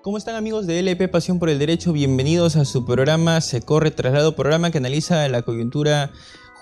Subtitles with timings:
[0.00, 1.92] ¿Cómo están amigos de LP Pasión por el Derecho?
[1.92, 6.12] Bienvenidos a su programa Se Corre Traslado, programa que analiza la coyuntura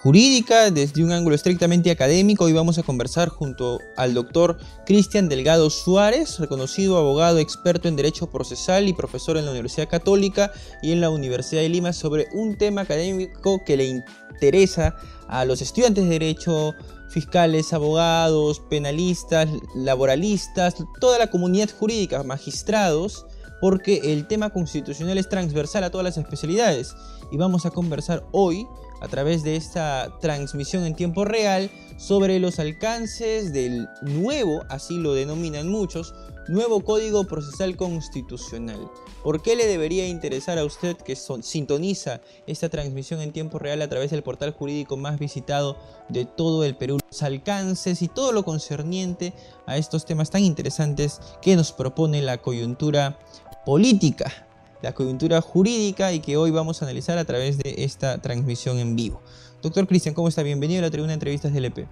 [0.07, 2.45] jurídica desde un ángulo estrictamente académico.
[2.45, 8.31] Hoy vamos a conversar junto al doctor Cristian Delgado Suárez, reconocido abogado experto en Derecho
[8.31, 12.57] Procesal y profesor en la Universidad Católica y en la Universidad de Lima sobre un
[12.57, 14.95] tema académico que le interesa
[15.27, 16.73] a los estudiantes de Derecho
[17.09, 23.27] fiscales, abogados, penalistas, laboralistas, toda la comunidad jurídica, magistrados,
[23.61, 26.95] porque el tema constitucional es transversal a todas las especialidades.
[27.33, 28.69] Y vamos a conversar hoy,
[29.01, 35.15] a través de esta transmisión en tiempo real, sobre los alcances del nuevo, así lo
[35.15, 36.15] denominan muchos,
[36.49, 38.91] nuevo Código Procesal Constitucional.
[39.23, 43.89] ¿Por qué le debería interesar a usted que sintoniza esta transmisión en tiempo real a
[43.89, 45.77] través del portal jurídico más visitado
[46.09, 46.99] de todo el Perú?
[47.11, 49.33] Los alcances y todo lo concerniente
[49.67, 53.19] a estos temas tan interesantes que nos propone la coyuntura
[53.65, 54.46] política,
[54.83, 58.97] la coyuntura jurídica y que hoy vamos a analizar a través de esta transmisión en
[58.97, 59.21] vivo.
[59.63, 60.43] Doctor Cristian, ¿cómo está?
[60.43, 61.87] Bienvenido a la tribuna de entrevistas del EP.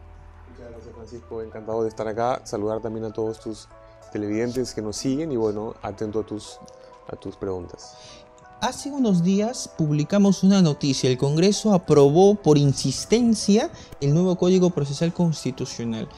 [0.50, 3.68] Muchas gracias Francisco, encantado de estar acá, saludar también a todos tus
[4.12, 6.58] televidentes que nos siguen y bueno, atento a tus
[7.08, 7.96] a tus preguntas.
[8.60, 11.10] Hace unos días publicamos una noticia.
[11.10, 16.08] El Congreso aprobó por insistencia el nuevo Código Procesal Constitucional.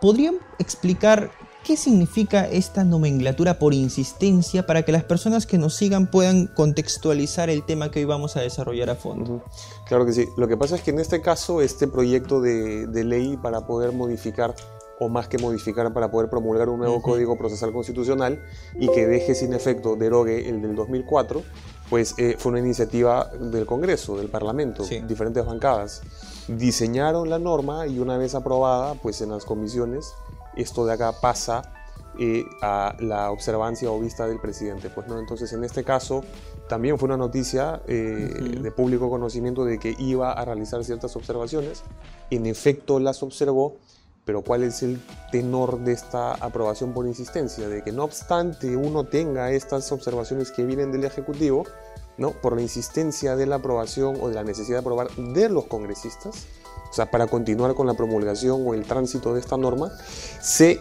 [0.00, 1.32] ¿Podrían explicar
[1.68, 7.50] qué significa esta nomenclatura por insistencia para que las personas que nos sigan puedan contextualizar
[7.50, 9.44] el tema que hoy vamos a desarrollar a fondo?
[9.84, 10.24] Claro que sí.
[10.38, 13.92] Lo que pasa es que en este caso, este proyecto de, de ley para poder
[13.92, 14.54] modificar
[14.98, 18.42] o más que modificar para poder promulgar un nuevo Código Procesal Constitucional
[18.74, 21.42] y que deje sin efecto, derogue el del 2004,
[21.90, 26.00] pues eh, fue una iniciativa del Congreso, del Parlamento, diferentes bancadas.
[26.48, 30.14] Diseñaron la norma y una vez aprobada, pues en las comisiones,
[30.58, 31.62] esto de acá pasa
[32.18, 34.90] eh, a la observancia o vista del presidente.
[34.90, 35.18] Pues, ¿no?
[35.18, 36.24] Entonces, en este caso,
[36.68, 41.84] también fue una noticia eh, de público conocimiento de que iba a realizar ciertas observaciones.
[42.30, 43.76] En efecto, las observó
[44.28, 45.00] pero ¿cuál es el
[45.32, 47.66] tenor de esta aprobación por insistencia?
[47.66, 51.64] De que no obstante uno tenga estas observaciones que vienen del Ejecutivo,
[52.18, 52.32] ¿no?
[52.32, 56.46] por la insistencia de la aprobación o de la necesidad de aprobar de los congresistas,
[56.90, 59.90] o sea, para continuar con la promulgación o el tránsito de esta norma,
[60.40, 60.80] se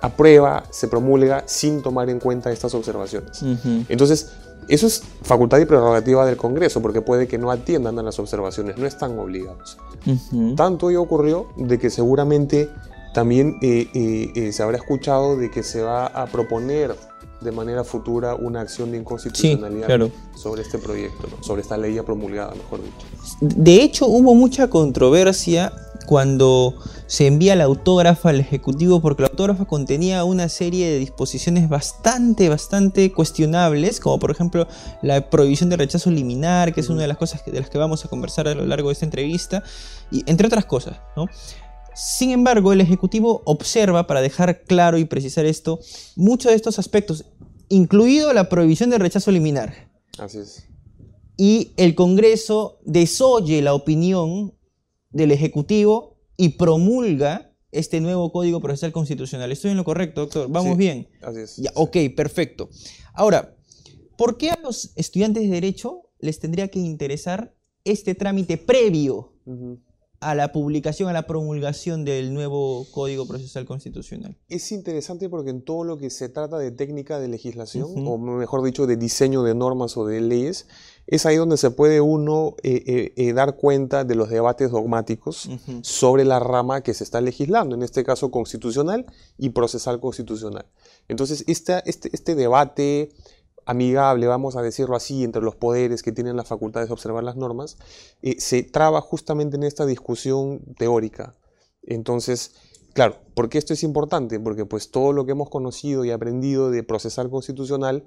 [0.00, 3.42] aprueba, se promulga sin tomar en cuenta estas observaciones.
[3.88, 4.32] Entonces,
[4.68, 8.76] eso es facultad y prerrogativa del Congreso, porque puede que no atiendan a las observaciones,
[8.78, 9.78] no están obligados.
[10.56, 12.68] Tanto hoy ocurrió de que seguramente
[13.14, 16.94] también eh, eh, eh, se habrá escuchado de que se va a proponer
[17.40, 22.54] de manera futura una acción de inconstitucionalidad sobre este proyecto, sobre esta ley ya promulgada,
[22.54, 23.06] mejor dicho.
[23.40, 25.72] De hecho, hubo mucha controversia
[26.06, 26.74] cuando
[27.06, 32.48] se envía la autógrafa al Ejecutivo porque la autógrafa contenía una serie de disposiciones bastante,
[32.48, 34.66] bastante cuestionables, como por ejemplo
[35.02, 38.04] la prohibición de rechazo liminar, que es una de las cosas de las que vamos
[38.04, 39.62] a conversar a lo largo de esta entrevista,
[40.10, 41.26] y entre otras cosas, ¿no?
[41.96, 45.80] Sin embargo, el Ejecutivo observa, para dejar claro y precisar esto,
[46.14, 47.24] muchos de estos aspectos,
[47.70, 49.90] incluido la prohibición de rechazo liminar.
[50.18, 50.66] Así es.
[51.38, 54.54] Y el Congreso desoye la opinión
[55.10, 59.50] del Ejecutivo y promulga este nuevo Código Procesal Constitucional.
[59.50, 60.48] ¿Estoy en lo correcto, doctor?
[60.50, 61.08] ¿Vamos bien?
[61.22, 61.56] Así es.
[61.56, 62.68] Ya, ok, perfecto.
[63.14, 63.56] Ahora,
[64.18, 69.32] ¿por qué a los estudiantes de Derecho les tendría que interesar este trámite previo
[70.20, 74.36] a la publicación, a la promulgación del nuevo Código Procesal Constitucional?
[74.48, 78.62] Es interesante porque en todo lo que se trata de técnica de legislación, o mejor
[78.64, 80.66] dicho, de diseño de normas o de leyes,
[81.06, 85.48] es ahí donde se puede uno eh, eh, eh, dar cuenta de los debates dogmáticos
[85.82, 89.06] sobre la rama que se está legislando, en este caso constitucional
[89.38, 90.66] y procesal constitucional.
[91.08, 93.10] Entonces, este, este debate
[93.66, 97.36] amigable, vamos a decirlo así, entre los poderes que tienen las facultades de observar las
[97.36, 97.76] normas,
[98.22, 101.34] eh, se traba justamente en esta discusión teórica.
[101.82, 102.54] Entonces,
[102.94, 104.40] claro, ¿por qué esto es importante?
[104.40, 108.06] Porque pues todo lo que hemos conocido y aprendido de procesal constitucional,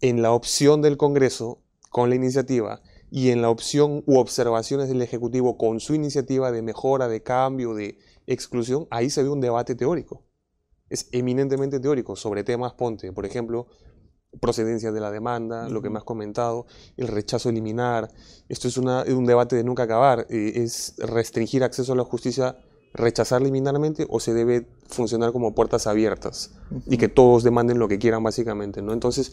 [0.00, 5.02] en la opción del Congreso con la iniciativa y en la opción u observaciones del
[5.02, 9.74] Ejecutivo con su iniciativa de mejora, de cambio, de exclusión, ahí se ve un debate
[9.74, 10.24] teórico.
[10.88, 13.66] Es eminentemente teórico sobre temas, ponte, por ejemplo,
[14.40, 18.10] procedencia de la demanda, lo que me has comentado, el rechazo eliminar.
[18.48, 20.26] Esto es un debate de nunca acabar.
[20.30, 22.56] Eh, ¿Es restringir acceso a la justicia,
[22.94, 26.52] rechazar liminarmente o se debe funcionar como puertas abiertas
[26.86, 28.82] y que todos demanden lo que quieran básicamente?
[28.82, 28.92] ¿no?
[28.92, 29.32] Entonces,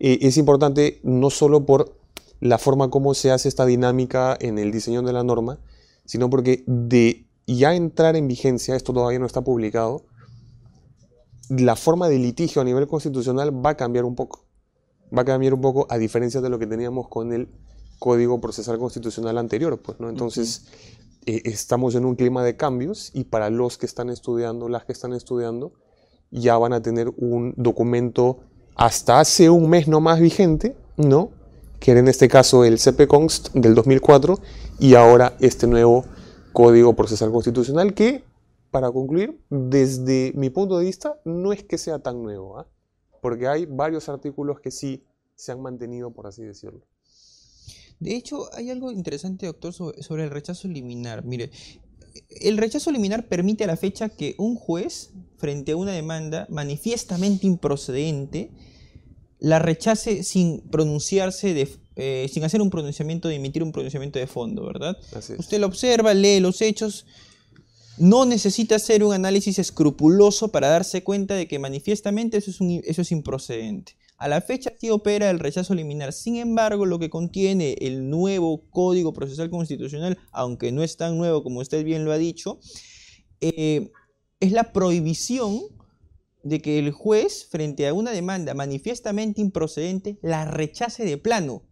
[0.00, 1.94] eh, es importante no solo por
[2.40, 5.58] la forma como se hace esta dinámica en el diseño de la norma,
[6.04, 10.04] sino porque de ya entrar en vigencia, esto todavía no está publicado,
[11.48, 14.44] la forma de litigio a nivel constitucional va a cambiar un poco.
[15.16, 17.48] Va a cambiar un poco a diferencia de lo que teníamos con el
[17.98, 20.08] Código Procesal Constitucional anterior, pues, ¿no?
[20.08, 20.66] Entonces,
[21.26, 24.92] eh, estamos en un clima de cambios y para los que están estudiando, las que
[24.92, 25.72] están estudiando,
[26.30, 28.40] ya van a tener un documento
[28.76, 31.30] hasta hace un mes no más vigente, ¿no?
[31.80, 34.38] Que era en este caso el CPConst del 2004
[34.78, 36.04] y ahora este nuevo
[36.52, 38.24] Código Procesal Constitucional que,
[38.70, 42.66] para concluir, desde mi punto de vista, no es que sea tan nuevo, ¿ah?
[43.20, 45.04] porque hay varios artículos que sí
[45.34, 46.84] se han mantenido, por así decirlo.
[48.00, 51.24] De hecho, hay algo interesante, doctor, sobre, el rechazo liminar.
[51.24, 51.50] Mire,
[52.40, 57.46] el rechazo liminar permite a la fecha que un juez, frente a una demanda manifiestamente
[57.46, 58.50] improcedente,
[59.40, 64.26] la rechace sin pronunciarse, de, eh, sin hacer un pronunciamiento de emitir un pronunciamiento de
[64.26, 64.96] fondo, ¿verdad?
[65.38, 67.06] Usted lo observa, lee los hechos,
[67.98, 73.96] no necesita hacer un análisis escrupuloso para darse cuenta de que manifiestamente eso es, improcedente.
[74.16, 76.12] A la fecha sí opera el rechazo liminar.
[76.12, 81.42] Sin embargo, lo que contiene el nuevo Código Procesal Constitucional, aunque no es tan nuevo
[81.42, 82.58] como usted bien lo ha dicho,
[83.40, 83.90] eh,
[84.40, 85.60] es la prohibición
[86.42, 91.62] de que el juez, frente a una demanda manifiestamente improcedente, la rechace de plano.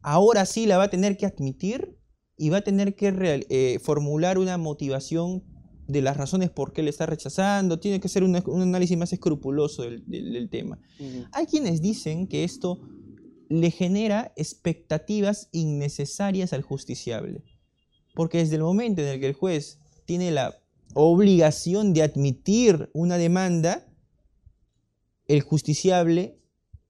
[0.00, 1.96] Ahora sí la va a tener que admitir
[2.42, 5.44] y va a tener que eh, formular una motivación
[5.86, 9.84] de las razones por qué le está rechazando, tiene que hacer un, análisis más escrupuloso
[9.84, 10.80] del, tema.
[11.30, 12.80] Hay quienes dicen que esto
[13.48, 17.44] le genera expectativas innecesarias al justiciable,
[18.12, 20.58] porque desde el momento en el que el juez tiene la
[20.94, 23.86] obligación de admitir una demanda,
[25.28, 26.40] el justiciable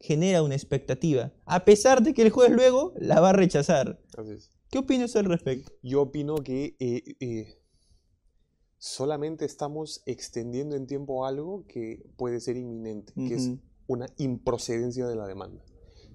[0.01, 4.01] genera una expectativa, a pesar de que el juez luego la va a rechazar.
[4.73, 5.71] ¿Qué opinas al respecto?
[5.83, 7.59] Yo opino que eh, eh,
[8.79, 13.51] solamente estamos extendiendo en tiempo algo que puede ser inminente, que es
[13.87, 15.63] una improcedencia de la demanda.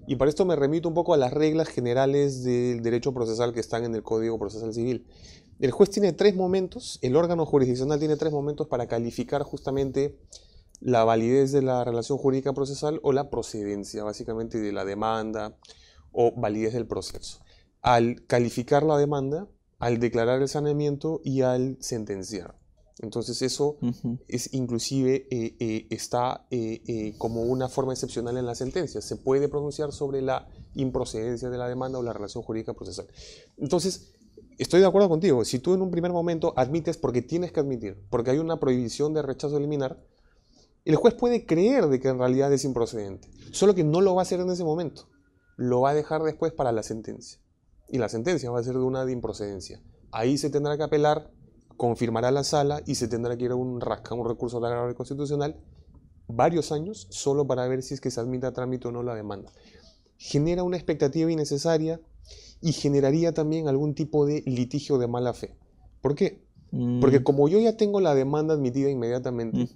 [0.08, 3.60] Y para esto me remito un poco a las reglas generales del derecho procesal que
[3.60, 5.06] están en el Código Procesal Civil.
[5.60, 10.18] El juez tiene tres momentos, el órgano jurisdiccional tiene tres momentos para calificar justamente
[10.80, 15.56] la validez de la relación jurídica procesal o la procedencia, básicamente, de la demanda
[16.10, 17.38] o validez del proceso.
[17.88, 19.48] Al calificar la demanda,
[19.78, 22.54] al declarar el saneamiento y al sentenciar.
[23.00, 23.78] Entonces eso
[24.28, 29.00] es inclusive eh, eh, está eh, como una forma excepcional en la sentencia.
[29.00, 33.06] Se puede pronunciar sobre la improcedencia de la demanda o la relación jurídica procesal.
[33.56, 34.12] Entonces,
[34.58, 35.42] estoy de acuerdo contigo.
[35.46, 39.14] Si tú en un primer momento admites porque tienes que admitir, porque hay una prohibición
[39.14, 40.04] de rechazo eliminar,
[40.84, 43.30] el juez puede creer de que en realidad es improcedente.
[43.50, 45.08] Solo que no lo va a hacer en ese momento.
[45.56, 47.40] Lo va a dejar después para la sentencia
[47.88, 49.80] y la sentencia va a ser de una de improcedencia.
[50.10, 51.30] Ahí se tendrá que apelar,
[51.76, 54.94] confirmará la sala y se tendrá que ir a un RACA, un recurso de agravio
[54.94, 55.56] constitucional,
[56.26, 59.14] varios años solo para ver si es que se admite a trámite o no la
[59.14, 59.52] demanda.
[60.16, 62.00] Genera una expectativa innecesaria
[62.60, 65.56] y generaría también algún tipo de litigio de mala fe.
[66.00, 66.42] ¿Por qué?
[66.70, 67.00] Mm.
[67.00, 69.68] Porque como yo ya tengo la demanda admitida inmediatamente,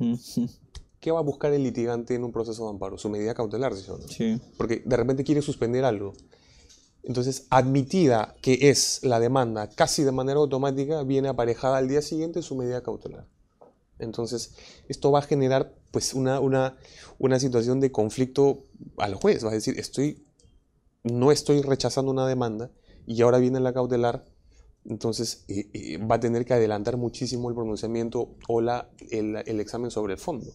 [1.00, 2.98] ¿qué va a buscar el litigante en un proceso de amparo?
[2.98, 4.40] Su medida cautelar, ¿sí Sí.
[4.58, 6.12] Porque de repente quiere suspender algo.
[7.02, 12.42] Entonces, admitida que es la demanda casi de manera automática, viene aparejada al día siguiente
[12.42, 13.26] su medida cautelar.
[13.98, 14.54] Entonces,
[14.88, 18.64] esto va a generar pues una, una, situación de conflicto
[18.96, 19.44] al juez.
[19.44, 20.24] Va a decir, estoy,
[21.02, 22.70] no estoy rechazando una demanda
[23.06, 24.24] y ahora viene la cautelar,
[24.84, 29.60] entonces eh, eh, va a tener que adelantar muchísimo el pronunciamiento o la, el, el,
[29.60, 30.52] examen sobre el fondo.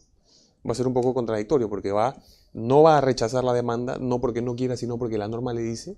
[0.68, 2.22] Va a ser un poco contradictorio porque va,
[2.54, 5.62] no va a rechazar la demanda, no porque no quiera, sino porque la norma le
[5.62, 5.98] dice,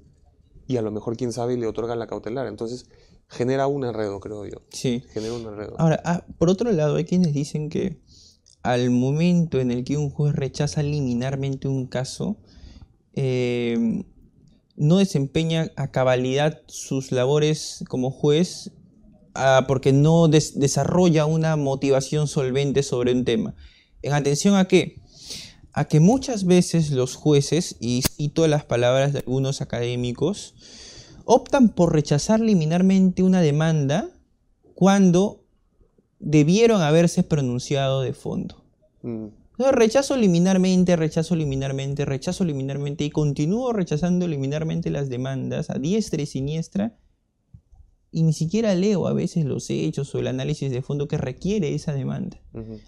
[0.69, 2.45] y a lo mejor, quién sabe, le otorga la cautelar.
[2.45, 2.85] Entonces,
[3.27, 4.61] genera un enredo, creo yo.
[4.69, 5.03] Sí.
[5.11, 5.73] Genera un enredo.
[5.79, 7.97] Ahora, ah, por otro lado, hay quienes dicen que
[8.61, 12.37] al momento en el que un juez rechaza liminarmente un caso,
[13.13, 14.03] eh,
[14.75, 18.71] no desempeña a cabalidad sus labores como juez
[19.33, 23.55] ah, porque no desarrolla una motivación solvente sobre un tema.
[24.03, 25.01] En atención a qué?
[25.73, 30.55] A que muchas veces los jueces, y cito las palabras de algunos académicos,
[31.25, 34.09] optan por rechazar liminarmente una demanda
[34.75, 35.43] cuando
[36.19, 38.63] debieron haberse pronunciado de fondo.
[39.03, 39.27] Mm.
[39.71, 46.25] rechazo liminarmente, rechazo liminarmente, rechazo liminarmente y continúo rechazando liminarmente las demandas a diestra y
[46.25, 46.95] siniestra
[48.11, 51.75] y ni siquiera leo a veces los hechos o el análisis de fondo que requiere
[51.75, 52.41] esa demanda.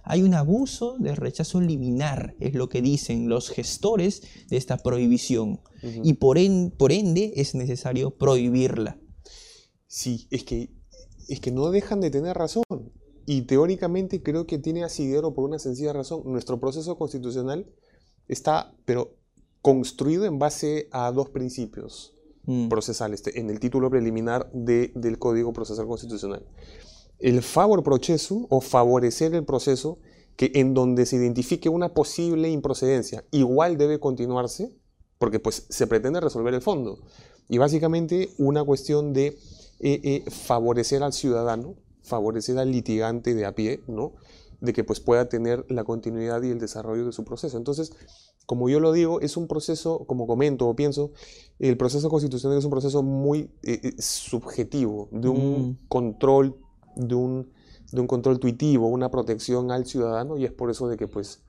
[0.03, 5.61] Hay un abuso de rechazo liminar, es lo que dicen los gestores de esta prohibición,
[6.03, 6.37] y por,
[6.77, 8.99] por, ende es necesario prohibirla.
[9.87, 10.71] Sí, es que,
[11.27, 12.63] es que no dejan de tener razón.
[13.25, 16.23] Y teóricamente creo que tiene asidero por una sencilla razón.
[16.25, 17.67] Nuestro proceso constitucional
[18.27, 19.15] está, pero
[19.61, 22.69] construido en base a dos principios Mm.
[22.69, 26.43] procesales en el título preliminar de- del Código Procesal Constitucional.
[27.19, 29.99] El favor procesum o favorecer el proceso
[30.35, 34.71] que en donde se identifique una posible improcedencia igual debe continuarse
[35.19, 36.97] porque pues se pretende resolver el fondo.
[37.47, 43.53] Y básicamente una cuestión de eh, eh, favorecer al ciudadano, favorecer al litigante de a
[43.53, 44.13] pie, ¿no?
[44.61, 47.57] De que pues pueda tener la continuidad y el desarrollo de su proceso.
[47.57, 47.91] Entonces,
[48.45, 51.11] como yo lo digo, es un proceso, como comento o pienso,
[51.59, 55.87] el proceso constitucional es un proceso muy eh, eh, subjetivo, de un Mm.
[55.87, 56.55] control,
[56.95, 57.51] de un,
[57.91, 61.43] de un control tuitivo, una protección al ciudadano, y es por eso de que pues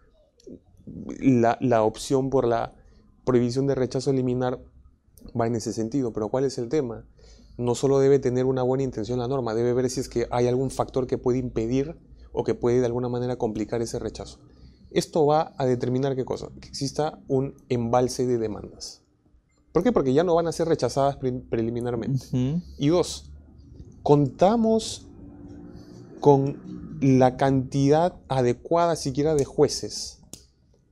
[1.21, 2.75] la, la opción por la
[3.25, 4.61] prohibición de rechazo eliminar
[5.39, 6.13] va en ese sentido.
[6.13, 7.05] Pero ¿cuál es el tema?
[7.59, 10.47] No solo debe tener una buena intención la norma, debe ver si es que hay
[10.47, 11.97] algún factor que puede impedir
[12.33, 14.39] o que puede de alguna manera complicar ese rechazo.
[14.91, 16.49] Esto va a determinar qué cosa?
[16.61, 19.03] Que exista un embalse de demandas.
[19.73, 19.93] ¿Por qué?
[19.93, 22.27] Porque ya no van a ser rechazadas pre- preliminarmente.
[22.79, 23.31] Y dos,
[24.03, 25.07] contamos
[26.21, 30.19] con la cantidad adecuada siquiera de jueces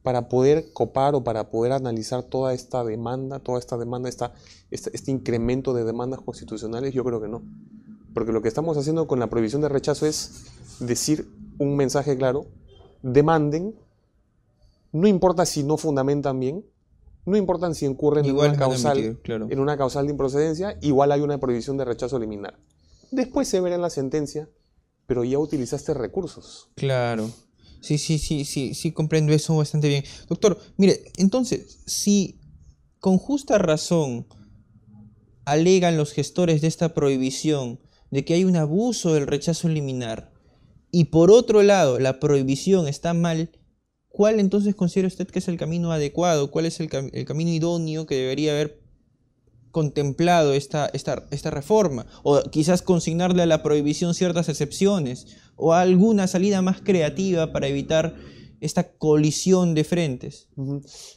[0.03, 4.33] para poder copar o para poder analizar toda esta demanda, toda esta demanda, esta,
[4.71, 7.43] este, este incremento de demandas constitucionales, yo creo que no.
[8.15, 10.47] Porque lo que estamos haciendo con la prohibición de rechazo es
[10.81, 12.47] decir un mensaje claro,
[13.03, 13.75] demanden,
[14.93, 16.65] no importa si no fundamentan bien,
[17.27, 19.47] no importa si incurren en una causal, claro.
[19.51, 22.59] en una causal de improcedencia, igual hay una prohibición de rechazo liminar.
[23.11, 24.49] Después se verá en la sentencia,
[25.07, 26.71] pero ya utilizaste recursos.
[26.77, 27.31] Claro.
[27.81, 30.05] Sí, sí, sí, sí, sí, comprendo eso bastante bien.
[30.29, 32.39] Doctor, mire, entonces, si
[32.99, 34.27] con justa razón
[35.45, 40.30] alegan los gestores de esta prohibición de que hay un abuso del rechazo liminar,
[40.93, 43.51] y por otro lado la prohibición está mal,
[44.09, 46.51] ¿cuál entonces considera usted que es el camino adecuado?
[46.51, 48.81] ¿Cuál es el, cam- el camino idóneo que debería haber
[49.71, 50.91] contemplado esta,
[51.51, 52.07] reforma?
[52.23, 58.17] O quizás consignarle a la prohibición ciertas excepciones, o alguna salida más creativa para evitar
[58.61, 60.49] esta colisión de frentes.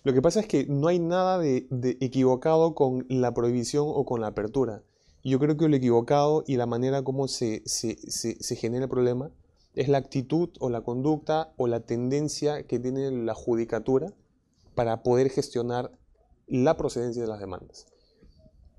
[0.03, 1.67] Lo que pasa es que no hay nada de,
[1.99, 4.83] equivocado con la prohibición o con la apertura.
[5.23, 7.63] Yo creo que lo equivocado y la manera como se
[8.57, 9.31] genera el problema
[9.75, 14.13] es la actitud o la conducta o la tendencia que tiene la judicatura
[14.75, 15.91] para poder gestionar
[16.47, 17.85] la procedencia de las demandas.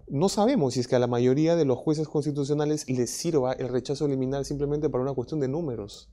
[0.07, 3.69] No sabemos si es que a la mayoría de los jueces constitucionales les sirva el
[3.69, 6.11] rechazo liminar simplemente para una cuestión de números.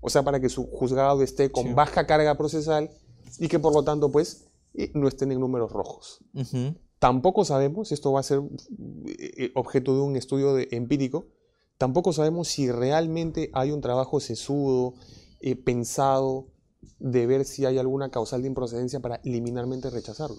[0.00, 1.72] O sea, para que su juzgado esté con Sí.
[1.74, 2.90] baja carga procesal
[3.38, 6.20] y que por lo tanto pues eh, no estén en números rojos.
[6.98, 11.26] Tampoco sabemos, esto va a ser eh, eh, objeto de un estudio de- empírico,
[11.78, 14.94] tampoco sabemos si realmente hay un trabajo sesudo,
[15.40, 16.46] eh, pensado,
[16.98, 20.38] de ver si hay alguna causal de improcedencia para liminarmente rechazarlo.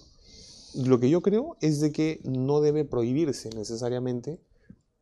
[0.76, 4.40] Lo que yo creo es de que no debe prohibirse necesariamente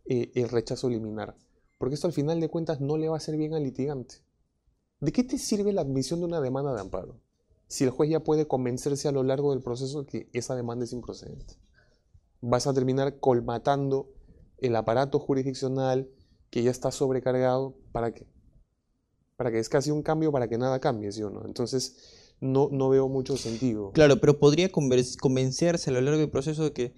[0.05, 1.35] eh, el rechazo liminar,
[1.77, 4.15] porque esto al final de cuentas no le va a hacer bien al litigante.
[4.99, 7.19] ¿De qué te sirve la admisión de una demanda de amparo?
[7.67, 10.93] Si el juez ya puede convencerse a lo largo del proceso que esa demanda es
[10.93, 11.55] improcedente.
[12.41, 14.09] Vas a terminar colmatando
[14.57, 16.09] el aparato jurisdiccional
[16.55, 17.75] que ya está sobrecargado.
[17.91, 18.25] ¿Para qué?
[19.35, 21.45] Para que es casi un cambio para que nada cambie, ¿sí o no?
[21.45, 21.97] Entonces,
[22.39, 23.91] no, no veo mucho sentido.
[23.91, 26.93] Claro, pero podría convencerse a lo largo del proceso de que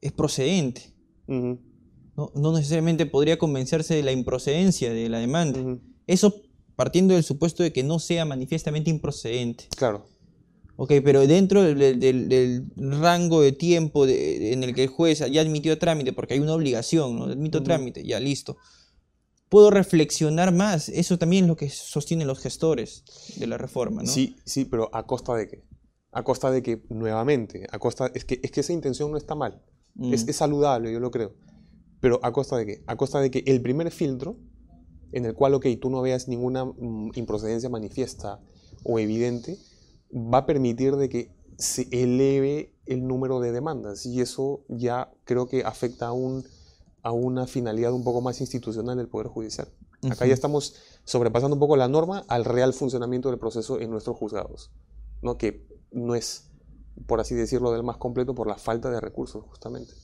[0.00, 0.92] es procedente.
[1.28, 5.60] No, no necesariamente podría convencerse de la improcedencia de la demanda.
[6.08, 6.34] Eso
[6.74, 9.68] partiendo del supuesto de que no sea manifiestamente improcedente.
[9.76, 10.04] Claro.
[10.74, 12.64] Ok, pero dentro del, del- del- del
[13.00, 16.54] rango de tiempo de- en el que el juez ya admitió trámite, porque hay una
[16.54, 17.24] obligación, ¿no?
[17.26, 18.56] Admito trámite, ya listo.
[19.48, 20.88] Puedo reflexionar más.
[20.88, 23.04] Eso también es lo que sostienen los gestores
[23.36, 24.08] de la reforma, ¿no?
[24.08, 25.64] Sí, sí, pero ¿a costa de qué?
[26.12, 29.34] A costa de que, nuevamente, a costa, es que, es que esa intención no está
[29.34, 29.62] mal.
[29.94, 30.14] Mm.
[30.14, 31.34] Es, es saludable, yo lo creo.
[32.00, 32.84] Pero ¿a costa de qué?
[32.86, 34.38] A costa de que el primer filtro,
[35.12, 38.40] en el cual, ok, tú no veas ninguna mm, improcedencia manifiesta
[38.82, 39.58] o evidente,
[40.12, 44.06] va a permitir de que se eleve el número de demandas.
[44.06, 46.44] Y eso ya creo que afecta a, un,
[47.06, 49.68] a una finalidad un poco más institucional del Poder Judicial.
[50.06, 50.26] Acá Ujú.
[50.26, 54.72] ya estamos sobrepasando un poco la norma al real funcionamiento del proceso en nuestros juzgados,
[55.22, 55.38] ¿no?
[55.38, 56.50] que no es,
[57.06, 59.94] por así decirlo, del más completo por la falta de recursos, justamente.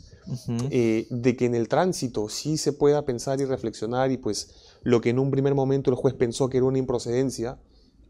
[0.70, 5.00] Eh, de que en el tránsito sí se pueda pensar y reflexionar y pues lo
[5.00, 7.60] que en un primer momento el juez pensó que era una improcedencia,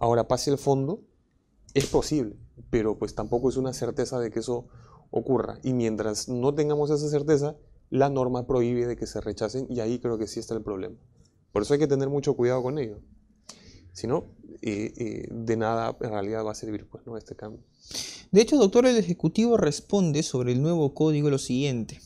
[0.01, 1.01] ahora pase el fondo,
[1.73, 2.37] es posible,
[2.69, 4.67] pero pues tampoco es una certeza de que eso
[5.11, 5.61] ocurra.
[5.63, 7.57] Y mientras no tengamos esa certeza,
[7.93, 10.97] la norma prohíbe de que se rechacen y ahí creo que sí está el problema.
[11.53, 13.01] Por eso hay que tener mucho cuidado con ello.
[13.93, 17.19] Si no, eh, eh, de nada en realidad va a servir pues, ¿no?
[17.19, 17.61] este cambio.
[18.31, 22.01] De hecho, doctor, el Ejecutivo responde sobre el nuevo código lo siguiente.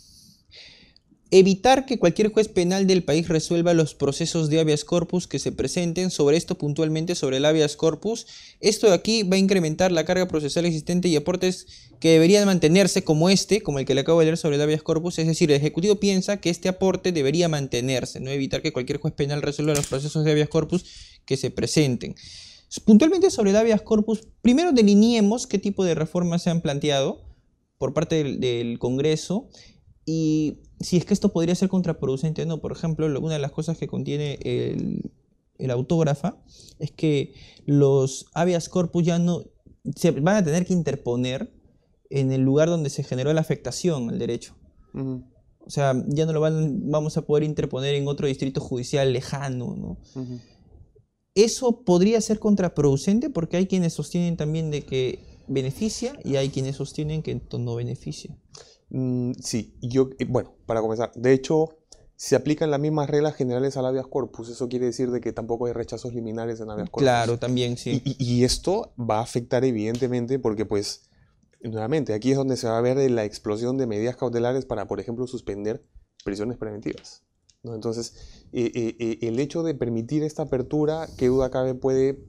[1.32, 5.50] Evitar que cualquier juez penal del país resuelva los procesos de habeas corpus que se
[5.50, 8.28] presenten, sobre esto puntualmente sobre el habeas corpus.
[8.60, 11.66] Esto de aquí va a incrementar la carga procesal existente y aportes
[11.98, 14.82] que deberían mantenerse como este, como el que le acabo de leer sobre el habeas
[14.82, 15.18] corpus.
[15.18, 19.12] Es decir, el Ejecutivo piensa que este aporte debería mantenerse, no evitar que cualquier juez
[19.12, 20.84] penal resuelva los procesos de habeas corpus
[21.24, 22.14] que se presenten.
[22.84, 27.20] Puntualmente sobre el habeas corpus, primero delineemos qué tipo de reformas se han planteado
[27.78, 29.48] por parte del, del Congreso
[30.04, 32.58] y si es que esto podría ser contraproducente o no.
[32.58, 36.36] Por ejemplo, una de las cosas que contiene el, autógrafa
[36.78, 39.44] es que los habeas corpus ya no
[39.94, 41.52] se van a tener que interponer
[42.10, 44.54] en el lugar donde se generó la afectación al derecho.
[44.94, 49.74] O sea, ya no lo van, vamos a poder interponer en otro distrito judicial lejano,
[49.76, 49.98] ¿no?
[51.34, 55.18] Eso podría ser contraproducente porque hay quienes sostienen también de que
[55.48, 58.36] beneficia y hay quienes sostienen que no beneficia.
[58.90, 61.76] Mm, sí, yo, eh, bueno, para comenzar, de hecho,
[62.16, 64.48] se aplican las mismas reglas generales al habeas corpus.
[64.48, 67.02] Eso quiere decir de que tampoco hay rechazos liminales en habeas corpus.
[67.02, 68.02] Claro, también, sí.
[68.04, 71.10] Y, esto va a afectar evidentemente porque, pues,
[71.62, 74.98] nuevamente, aquí es donde se va a ver la explosión de medidas cautelares para, por
[74.98, 75.84] ejemplo, suspender
[76.24, 77.22] prisiones preventivas.
[77.62, 77.74] ¿no?
[77.74, 78.14] Entonces,
[78.52, 82.24] eh, eh, el hecho de permitir esta apertura, qué duda cabe, puede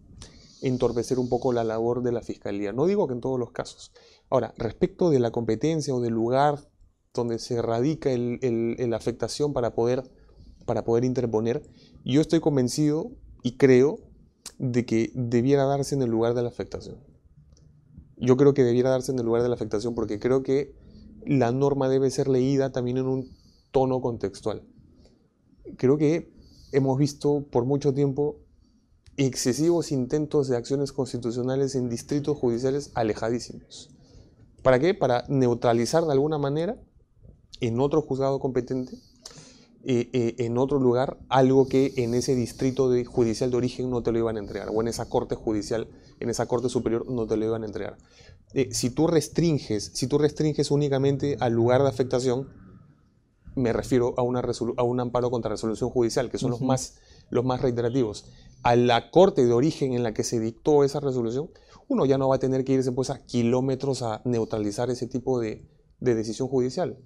[0.61, 2.73] entorpecer un poco la labor de la Fiscalía.
[2.73, 3.93] No digo que en todos los casos,
[4.29, 6.69] Ahora, respecto de la competencia o del lugar
[7.13, 10.03] donde se radica la afectación para poder,
[10.65, 11.63] para poder interponer,
[12.03, 13.99] yo estoy convencido y creo
[14.59, 16.97] de que debiera darse en el lugar de la afectación.
[18.17, 20.75] Yo creo que debiera darse en el lugar de la afectación porque creo que
[21.25, 23.37] la norma debe ser leída también en un
[23.71, 24.63] tono contextual.
[25.77, 26.33] Creo que
[26.71, 28.39] hemos visto por mucho tiempo
[29.17, 33.96] excesivos intentos de acciones constitucionales en distritos judiciales alejadísimos.
[34.63, 34.93] ¿Para qué?
[34.93, 36.77] Para neutralizar de alguna manera
[37.61, 38.97] en otro juzgado competente,
[39.83, 44.03] eh, eh, en otro lugar, algo que en ese distrito de, judicial de origen no
[44.03, 45.87] te lo iban a entregar, o en esa corte judicial,
[46.19, 47.97] en esa corte superior no te lo iban a entregar.
[48.53, 52.49] Eh, si tú restringes, si tú restringes únicamente al lugar de afectación,
[53.55, 54.41] me refiero a, una
[54.77, 56.97] a un amparo contra resolución judicial, que son los, más,
[57.29, 58.25] los más reiterativos,
[58.63, 61.49] a la corte de origen en la que se dictó esa resolución,
[61.87, 65.39] uno ya no va a tener que irse pues a kilómetros a neutralizar ese tipo
[65.39, 65.65] de,
[65.99, 66.97] decisión judicial.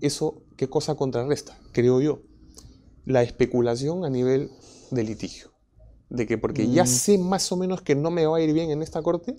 [0.00, 1.58] Eso, ¿qué cosa contrarresta?
[1.72, 2.22] Creo yo.
[3.04, 4.50] La especulación a nivel
[4.90, 5.52] de litigio.
[6.10, 6.88] De que porque ya mm.
[6.88, 9.36] sé más o menos que no me va a ir bien en esta corte,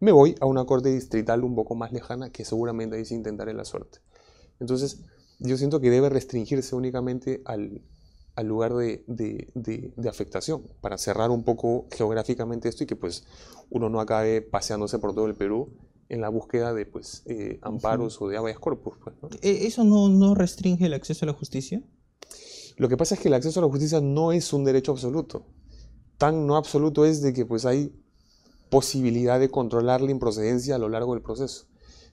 [0.00, 3.54] me voy a una corte distrital un poco más lejana que seguramente ahí se intentaré
[3.54, 4.00] la suerte.
[4.60, 5.00] Entonces,
[5.38, 7.82] yo siento que debe restringirse únicamente al,
[8.38, 13.24] al lugar de, afectación, para cerrar un poco geográficamente esto y que pues
[13.68, 15.70] uno no acabe paseándose por todo el Perú
[16.08, 18.94] en la búsqueda de pues eh, amparos o de habeas corpus.
[19.20, 21.82] Pues, ¿E-, ¿Eso no, no restringe el acceso a la justicia?
[22.76, 25.44] Lo que pasa es que el acceso a la justicia no es un derecho absoluto.
[26.16, 27.92] Tan no absoluto es de que pues hay
[28.70, 31.66] posibilidad de controlar la improcedencia a lo largo del proceso.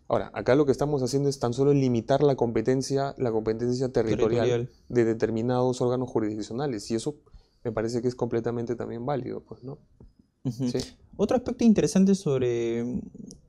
[0.07, 4.69] Ahora, acá lo que estamos haciendo es tan solo limitar la competencia, la competencia territorial,
[4.87, 7.15] de determinados órganos jurisdiccionales y eso
[7.63, 9.79] me parece que es completamente también válido, pues, ¿no?
[11.17, 13.01] Otro aspecto interesante sobre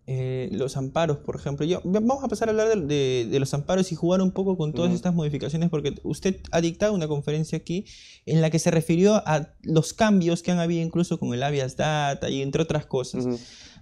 [0.06, 1.66] eh, los amparos, por ejemplo.
[1.66, 4.92] Yo, vamos a pasar a hablar de, los amparos y jugar un poco con todas
[4.92, 7.84] estas modificaciones, porque usted ha dictado una conferencia aquí
[8.24, 11.76] en la que se refirió a los cambios que han habido incluso con el habeas
[11.76, 13.26] data y entre otras cosas.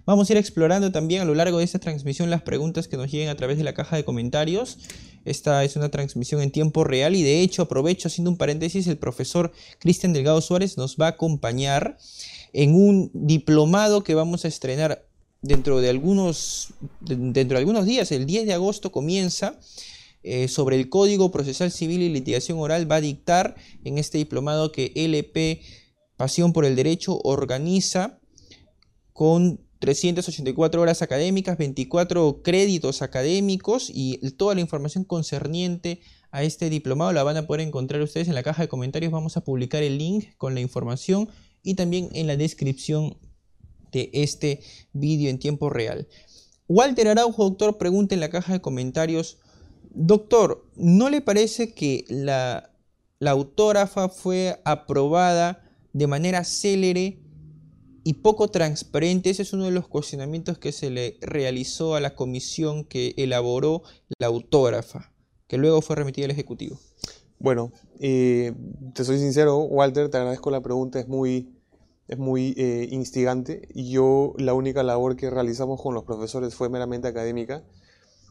[0.05, 3.11] Vamos a ir explorando también a lo largo de esta transmisión las preguntas que nos
[3.11, 4.77] lleguen a través de la caja de comentarios.
[5.25, 8.99] Esta es una transmisión en tiempo real y de hecho aprovecho haciendo un paréntesis, el
[8.99, 11.97] profesor Cristian Delgado Suárez nos va a acompañar
[12.53, 15.07] en un diplomado que vamos a estrenar
[15.41, 19.59] dentro de algunos, dentro de algunos días, el 10 de agosto comienza.
[20.27, 24.71] Eh, sobre el Código Procesal Civil y Litigación Oral va a dictar en este diplomado
[24.71, 25.61] que LP
[26.17, 28.19] Pasión por el Derecho organiza
[29.13, 37.13] con 384 horas académicas, 24 créditos académicos y toda la información concerniente a este diplomado
[37.13, 39.11] la van a poder encontrar ustedes en la caja de comentarios.
[39.11, 41.29] Vamos a publicar el link con la información
[41.61, 43.15] y también en la descripción
[43.91, 46.07] de este vídeo en tiempo real.
[46.67, 49.37] Walter Araujo, doctor, pregunta en la caja de comentarios,
[49.91, 52.71] doctor, ¿no le parece que la,
[53.19, 57.19] la autógrafa fue aprobada de manera célere
[58.05, 59.31] y poco transparente.
[59.31, 63.81] Ese es uno de los cuestionamientos que se le realizó a la comisión que elaboró
[64.19, 65.11] la autógrafa,
[65.47, 66.77] que luego fue remitida al Ejecutivo.
[67.39, 68.53] Bueno, eh,
[68.93, 71.57] te soy sincero, Walter, te agradezco la pregunta, es muy,
[72.07, 73.67] es muy eh, instigante.
[73.73, 77.63] Yo la única labor que realizamos con los profesores fue meramente académica.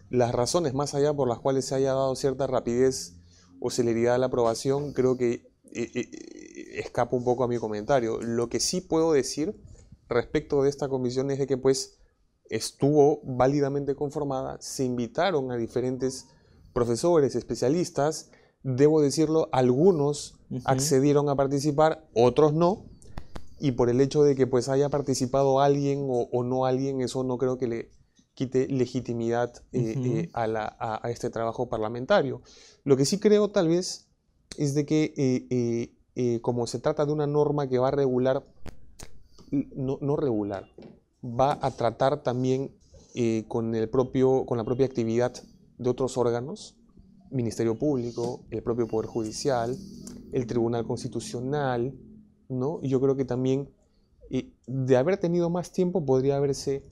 [0.09, 3.17] Las razones más allá por las cuales se haya dado cierta rapidez
[3.59, 6.09] o celeridad a la aprobación, creo que eh,
[6.79, 8.21] escapa un poco a mi comentario.
[8.21, 9.55] Lo que sí puedo decir
[10.09, 11.99] respecto de esta comisión es de que pues
[12.51, 16.27] estuvo válidamente conformada, se invitaron a diferentes
[16.73, 18.31] profesores, especialistas,
[18.63, 22.87] debo decirlo, algunos accedieron a participar, otros no,
[23.59, 27.39] y por el hecho de que pues haya participado alguien o, no alguien, eso no
[27.39, 27.91] creo que le
[28.35, 32.43] quite legitimidad eh, eh, a, este trabajo parlamentario.
[32.83, 34.09] Lo que sí creo tal vez
[34.59, 35.95] es de que eh,
[36.43, 38.45] como se trata de una norma que va a regular,
[39.51, 40.69] no, regular,
[41.23, 42.71] va a tratar también
[43.49, 45.33] con, el propio, con la propia actividad
[45.79, 46.77] de otros órganos,
[47.31, 49.77] Ministerio Público, el propio Poder Judicial,
[50.33, 51.95] el Tribunal Constitucional,
[52.49, 52.79] ¿no?
[52.83, 53.71] Y yo creo que también
[54.31, 56.85] eh, de haber tenido más tiempo podría haberse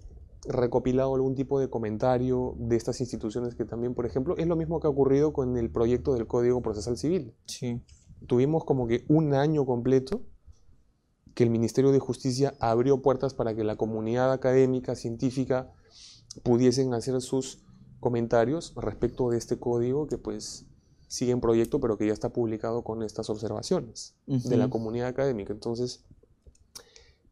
[0.45, 4.81] recopilado algún tipo de comentario de estas instituciones que también, por ejemplo, es lo mismo
[4.81, 7.35] que ha ocurrido con el proyecto del Código Procesal Civil.
[7.47, 7.81] Sí.
[8.27, 10.23] Tuvimos como que un año completo
[11.35, 15.73] que el Ministerio de Justicia abrió puertas para que la comunidad académica, científica,
[16.43, 17.65] pudiesen hacer sus
[18.01, 20.67] comentarios respecto de este código que pues
[21.09, 25.53] sigue en proyecto, pero que ya está publicado con estas observaciones de la comunidad académica.
[25.53, 26.05] Entonces,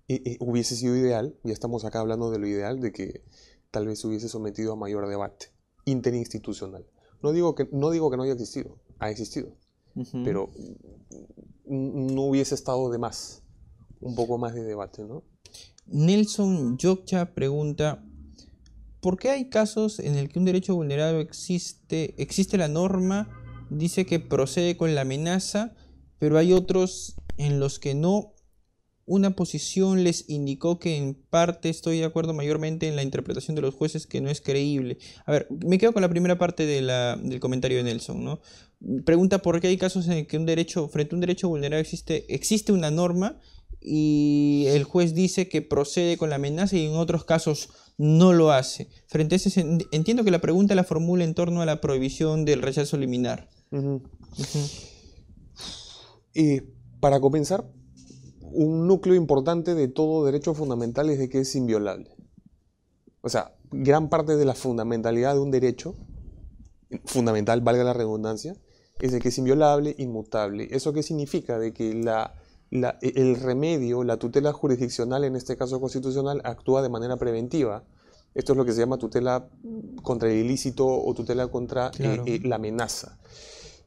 [0.09, 3.25] eh, eh, hubiese sido ideal, ya estamos acá hablando de lo ideal, de que
[3.71, 5.47] tal vez se hubiese sometido a mayor debate
[5.87, 6.87] interinstitucional.
[7.23, 9.57] No digo que no, digo que no haya existido, ha existido,
[10.25, 10.51] pero
[11.67, 13.43] no hubiese estado de más,
[14.01, 15.23] un poco más de debate, ¿no?
[15.87, 18.05] Nelson Yokcha pregunta,
[19.01, 23.29] ¿por qué hay casos en el que un derecho vulnerado existe, existe la norma
[23.71, 25.75] dice que procede con la amenaza,
[26.19, 28.35] pero hay otros en los que no.
[29.07, 33.63] Una posición les indicó que en parte estoy de acuerdo mayormente en la interpretación de
[33.63, 34.99] los jueces que no es creíble.
[35.27, 38.41] A ver, me quedo con la primera parte del comentario de Nelson, ¿no?
[39.05, 42.33] Pregunta por qué hay casos en que un derecho, frente a un derecho vulnerado existe,
[42.35, 43.39] existe una norma
[43.81, 48.53] y el juez dice que procede con la amenaza y en otros casos no lo
[48.53, 48.89] hace.
[49.07, 52.63] Frente a ese, entiendo que la pregunta la formula en torno a la prohibición del
[52.63, 53.51] rechazo liminar.
[56.33, 56.61] Y
[57.01, 57.71] para comenzar,
[58.53, 62.11] un núcleo importante de todo derecho fundamental es de que es inviolable.
[63.21, 65.97] O sea, gran parte de la fundamentalidad de un derecho,
[67.05, 68.57] fundamental, valga la redundancia,
[69.01, 70.69] es de que es inviolable, inmutable.
[70.71, 71.59] ¿Eso qué significa?
[71.59, 72.35] De que la,
[72.71, 77.85] el remedio, la tutela jurisdiccional, en este caso constitucional, actúa de manera preventiva.
[78.35, 79.49] Esto es lo que se llama tutela
[80.03, 83.19] contra el ilícito o tutela contra eh, eh, la amenaza.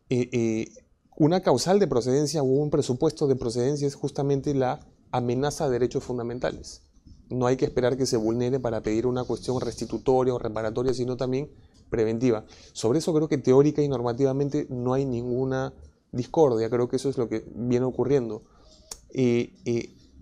[0.09, 0.67] Eh, eh,
[1.15, 4.79] una causal de procedencia o un presupuesto de procedencia es justamente la
[5.11, 6.81] amenaza de derechos fundamentales.
[7.29, 11.15] No hay que esperar que se vulnere para pedir una cuestión restitutoria o reparatoria, sino
[11.15, 11.49] también
[11.93, 12.43] preventiva.
[12.71, 15.75] Sobre eso creo que teórica y normativamente no hay ninguna
[16.11, 18.41] discordia, creo que eso es lo que viene ocurriendo.
[19.13, 19.53] Eh,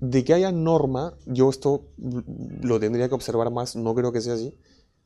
[0.02, 4.34] de que haya norma, yo esto lo tendría que observar más, no creo que sea
[4.34, 4.54] así,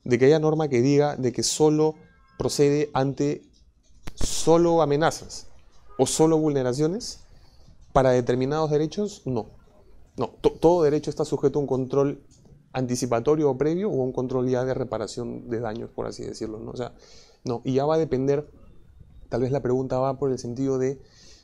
[0.03, 1.93] de que haya norma que diga de que solo
[2.39, 3.43] procede ante
[4.15, 5.45] solo amenazas
[5.99, 7.19] o solo vulneraciones
[7.93, 9.51] para determinados derechos, no.
[10.17, 10.29] No,
[10.61, 12.23] todo derecho está sujeto a un control
[12.75, 16.59] anticipatorio o previo o un control ya de reparación de daños, por así decirlo.
[16.59, 16.71] ¿no?
[16.71, 16.93] O sea,
[17.43, 18.49] no, y ya va a depender,
[19.29, 20.99] tal vez la pregunta va por el sentido de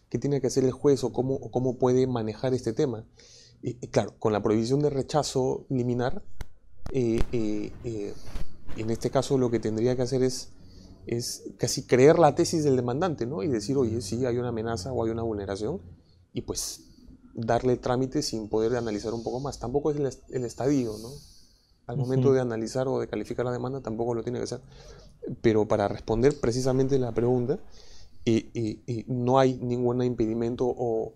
[0.10, 3.06] qué tiene que hacer el juez o cómo, cómo puede manejar este tema.
[3.64, 6.22] Y, claro, con la prohibición de rechazo liminar,
[6.92, 8.14] eh, eh, eh,
[8.76, 10.52] en este caso lo que tendría que hacer es
[11.08, 13.42] es casi creer la tesis del demandante, ¿no?
[13.42, 15.82] Y decir, oye, sí, hay una amenaza o hay una vulneración,
[16.32, 16.91] y pues
[17.34, 19.60] darle trámite sin poder analizar un poco más.
[19.60, 21.10] Tampoco es el, estadio, ¿no?
[21.88, 24.62] Al momento de analizar o de calificar la demanda tampoco lo tiene que hacer.
[25.42, 27.60] Pero para responder precisamente la pregunta,
[28.24, 31.14] y no hay ningún impedimento o,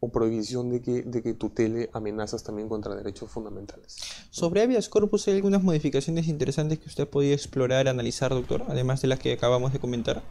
[0.00, 3.96] o prohibición de que, de que tutele amenazas también contra derechos fundamentales.
[4.30, 9.08] Sobre habeas corpus, ¿hay algunas modificaciones interesantes que usted podía explorar, analizar, doctor, además de
[9.08, 10.22] las que acabamos de comentar?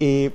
[0.00, 0.34] Eh,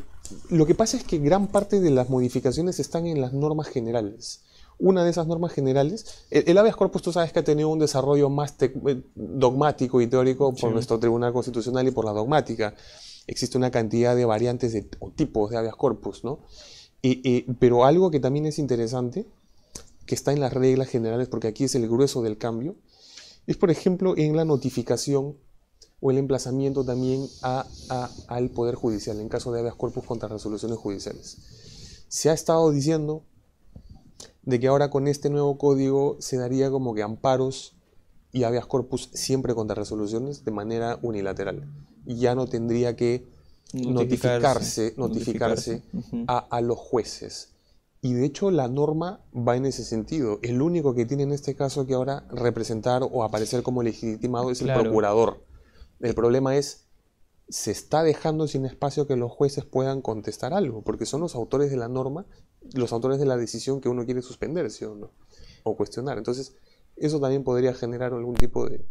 [0.50, 4.42] lo que pasa es que gran parte de las modificaciones están en las normas generales.
[4.80, 8.30] Una de esas normas generales, el, habeas corpus tú sabes que ha tenido un desarrollo
[8.30, 12.76] más eh, dogmático y teórico por nuestro Tribunal Constitucional y por la dogmática.
[13.26, 16.40] Existe una cantidad de variantes de, o tipos de habeas corpus, ¿no?
[17.60, 19.26] pero algo que también es interesante,
[20.06, 22.76] que está en las reglas generales, porque aquí es el grueso del cambio,
[23.46, 25.38] es por ejemplo en la notificación
[26.00, 31.38] o el emplazamiento también al Poder Judicial en caso de habeas corpus contra resoluciones judiciales.
[32.08, 33.24] Se ha estado diciendo
[34.44, 37.76] de que ahora con este nuevo código se daría como que amparos
[38.32, 41.68] y habeas corpus siempre contra resoluciones de manera unilateral.
[42.06, 43.26] Y ya no tendría que
[43.74, 45.84] notificarse, notificarse,
[46.28, 47.56] a, a, los jueces.
[48.02, 50.40] Y de hecho la norma va en ese sentido.
[50.44, 54.62] El único que tiene en este caso que ahora representar o aparecer como legitimado es
[54.62, 55.47] el procurador.
[56.00, 56.86] El problema es,
[57.50, 61.72] se está dejando sin espacio que los jueces puedan contestar algo, porque son los autores
[61.72, 62.26] de la norma,
[62.74, 65.12] los autores de la decisión que uno quiere suspender, ¿sí o no?
[65.64, 66.18] O cuestionar.
[66.18, 66.56] Entonces,
[66.96, 68.86] eso también podría generar algún tipo de,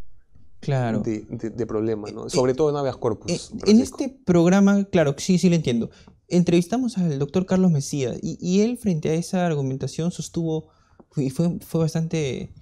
[0.60, 1.00] claro.
[1.00, 2.30] de, problema, ¿no?
[2.30, 3.30] Sobre todo en habeas corpus.
[3.32, 5.90] Eh, en este programa, claro, sí, sí lo entiendo.
[6.28, 10.68] Entrevistamos al doctor Carlos Mesía y, él frente a esa argumentación sostuvo,
[11.16, 12.52] y fue, fue bastante...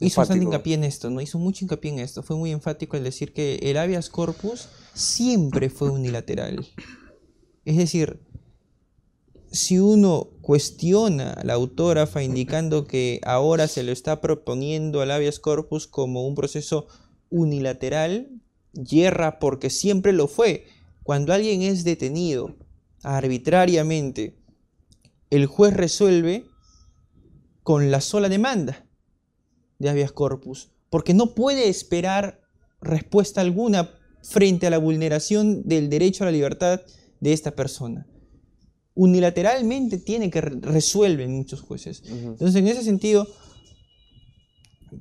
[0.00, 1.20] Hizo bastante hincapié en esto, ¿no?
[1.20, 2.22] Hizo mucho hincapié en esto.
[2.22, 6.66] Fue muy enfático al decir que el habeas corpus siempre fue unilateral.
[7.64, 8.20] Es decir,
[9.50, 15.38] si uno cuestiona a la autógrafa indicando que ahora se lo está proponiendo al habeas
[15.38, 16.86] corpus como un proceso
[17.30, 18.28] unilateral,
[18.72, 20.66] yerra porque siempre lo fue.
[21.02, 22.56] Cuando alguien es detenido
[23.02, 24.36] arbitrariamente,
[25.30, 26.44] el juez resuelve
[27.62, 28.87] con la sola demanda
[29.78, 32.40] de habeas corpus, porque no puede esperar
[32.80, 33.90] respuesta alguna
[34.22, 36.80] frente a la vulneración del derecho a la libertad
[37.20, 38.06] de esta persona
[38.98, 42.02] unilateralmente tiene que resuelven muchos jueces.
[42.04, 43.28] Entonces, en ese sentido,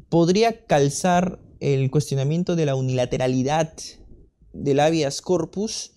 [0.08, 3.74] podría calzar el cuestionamiento de la unilateralidad
[4.54, 5.94] del habeas corpus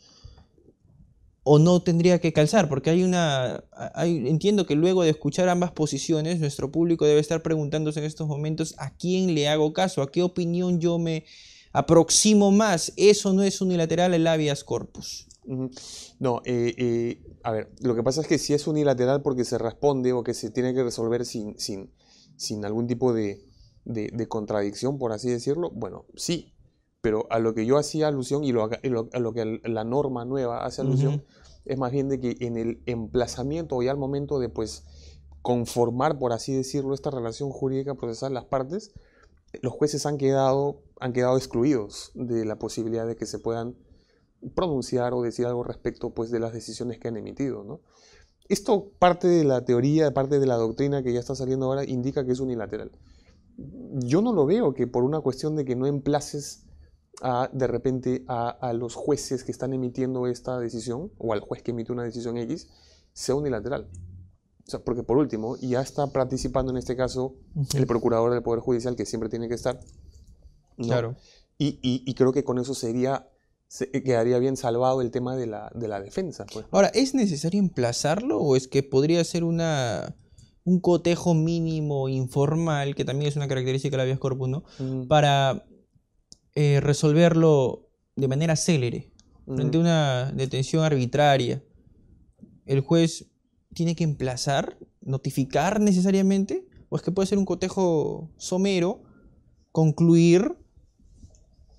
[1.42, 3.64] o no tendría que calzar, porque hay una,
[4.04, 8.74] entiendo que luego de escuchar ambas posiciones, nuestro público debe estar preguntándose en estos momentos
[8.78, 11.24] a quién le hago caso, a qué opinión yo me
[11.72, 12.92] aproximo más.
[12.96, 15.26] Eso no es unilateral el habeas corpus.
[16.18, 19.58] No, eh, eh, a ver, lo que pasa es que si es unilateral porque se
[19.58, 21.90] responde o que se tiene que resolver sin, sin,
[22.36, 23.42] sin algún tipo de,
[23.84, 26.52] de, contradicción, por así decirlo, bueno, sí,
[27.00, 30.64] pero a lo que yo hacía alusión y, lo, a lo que la norma nueva
[30.64, 31.24] hace alusión
[31.64, 34.84] es más bien de que en el emplazamiento o ya al momento de pues
[35.42, 38.92] conformar, por así decirlo, esta relación jurídica procesal, las partes,
[39.62, 43.76] los jueces han quedado, han quedado excluidos de la posibilidad de que se puedan
[44.54, 47.64] pronunciar o decir algo respecto pues, de las decisiones que han emitido.
[47.64, 47.80] ¿no?
[48.48, 52.24] Esto parte de la teoría, parte de la doctrina que ya está saliendo ahora, indica
[52.24, 52.90] que es unilateral.
[53.56, 56.66] Yo no lo veo que por una cuestión de que no emplaces
[57.20, 61.70] a, de repente a, los jueces que están emitiendo esta decisión, o al juez que
[61.70, 62.68] emite una decisión X,
[63.12, 63.88] sea unilateral.
[64.66, 67.34] O sea, porque por último, ya está participando en este caso
[67.74, 69.80] el procurador del Poder Judicial, que siempre tiene que estar.
[70.76, 71.16] Claro.
[71.58, 73.28] Y, y, creo que con eso sería
[73.80, 76.46] eh, quedaría bien salvado el tema de la, de la defensa.
[76.50, 76.64] Pues.
[76.70, 80.14] Ahora, ¿es necesario emplazarlo o es que podría ser una,
[80.64, 84.64] un cotejo mínimo informal, que también es una característica de la habeas corpus, ¿no?
[85.06, 85.64] Para
[86.54, 89.12] eh, resolverlo de manera célere,
[89.46, 91.62] frente a una detención arbitraria.
[92.66, 93.26] ¿El juez
[93.74, 96.66] tiene que emplazar, notificar necesariamente?
[96.88, 99.02] ¿O es que puede ser un cotejo somero,
[99.72, 100.56] concluir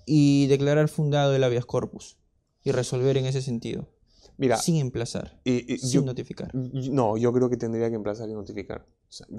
[0.06, 2.18] y declarar fundado el habeas corpus
[2.64, 3.88] y resolver en ese sentido.
[4.36, 6.54] Mira, sin emplazar, sin notificar.
[6.54, 8.86] No, yo creo que tendría que emplazar y notificar.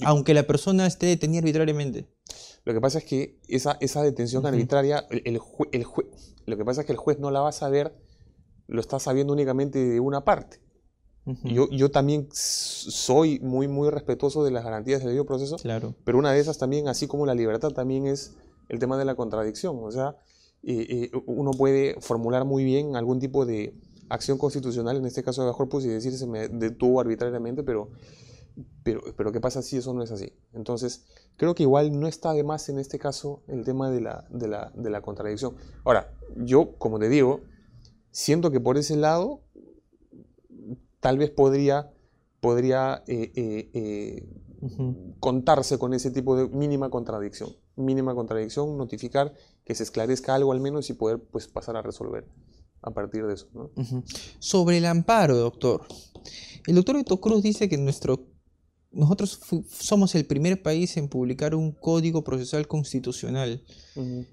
[0.06, 2.08] Aunque la persona esté detenida arbitrariamente.
[2.66, 5.86] Lo que pasa es que esa, esa detención arbitraria, el, el,
[6.46, 7.96] lo que pasa es que el juez no la va a saber,
[8.68, 10.62] lo está sabiendo únicamente de una parte.
[11.44, 15.96] yo, yo también soy muy, muy respetuoso de las garantías del debido proceso, claro.
[16.04, 18.36] pero una de esas también, así como la libertad, también es
[18.70, 19.80] el tema de la contradicción.
[19.82, 20.18] O sea,
[21.26, 23.76] uno puede formular muy bien algún tipo de
[24.10, 27.90] acción constitucional, en este caso de corpus, y decir se me detuvo arbitrariamente, pero,
[28.84, 30.34] pero, pero ¿qué pasa si eso no es así?
[30.54, 31.06] Entonces,
[31.38, 34.48] creo que igual no está de más en este caso el tema de la, de
[34.48, 35.56] la, de la contradicción.
[35.84, 37.42] Ahora, yo, como te digo,
[38.12, 39.42] siento que por ese lado
[41.00, 41.92] tal vez podría,
[42.39, 44.30] podría eh, eh, eh,
[45.20, 47.50] contarse con ese tipo de mínima contradicción.
[47.76, 49.34] Mínima contradicción, notificar
[49.66, 52.26] que se esclarezca algo al menos y poder pues, pasar a resolver
[52.84, 53.48] a partir de eso.
[54.39, 55.86] Sobre el amparo, doctor.
[56.68, 58.33] El doctor Eto Cruz dice que nuestro
[58.94, 63.64] nosotros somos el primer país en publicar un código procesal constitucional.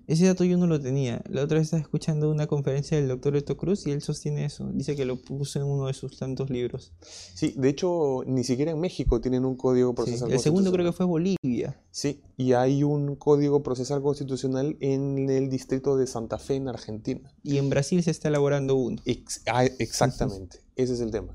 [0.06, 1.22] Ese dato yo no lo tenía.
[1.28, 4.70] La otra vez estaba escuchando una conferencia del doctor Eto Cruz y él sostiene eso.
[4.72, 6.92] Dice que lo puso en uno de sus tantos libros.
[7.00, 10.92] Sí, de hecho, ni siquiera en México tienen un código procesal El segundo creo que
[10.92, 11.80] fue Bolivia.
[11.90, 17.32] Sí, y hay un código procesal constitucional en el distrito de Santa Fe, en Argentina.
[17.42, 19.02] Y en Brasil se está elaborando uno.
[19.46, 21.34] Ah, exactamente, ese es el tema.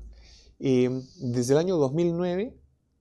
[0.58, 2.56] Eh, desde el año 2009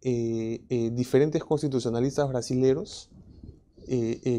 [0.05, 3.09] diferentes constitucionalistas brasileños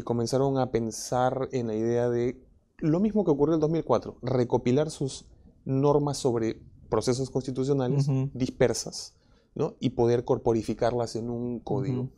[0.05, 2.41] comenzaron a pensar en la idea de
[2.77, 5.25] lo mismo que ocurrió en el 2004, recopilar sus
[5.65, 9.15] normas sobre procesos constitucionales dispersas
[9.55, 9.75] ¿no?
[9.79, 12.09] y poder corporificarlas en un código.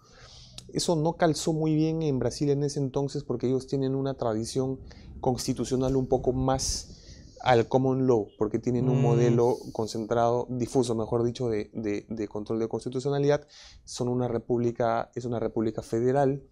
[0.71, 4.79] Eso no calzó muy bien en Brasil en ese entonces porque ellos tienen una tradición
[5.21, 6.98] constitucional un poco más
[7.41, 9.01] al common law, porque tienen un mm.
[9.01, 13.47] modelo concentrado, difuso, mejor dicho, de, de, control de constitucionalidad.
[13.83, 16.43] Son una república, es una república federal,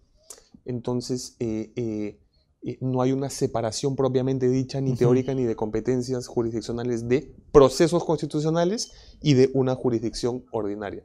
[0.64, 2.20] entonces eh, eh,
[2.62, 8.04] eh, no hay una separación propiamente dicha, ni teórica, ni de competencias jurisdiccionales de procesos
[8.04, 11.02] constitucionales y de una jurisdicción ordinaria.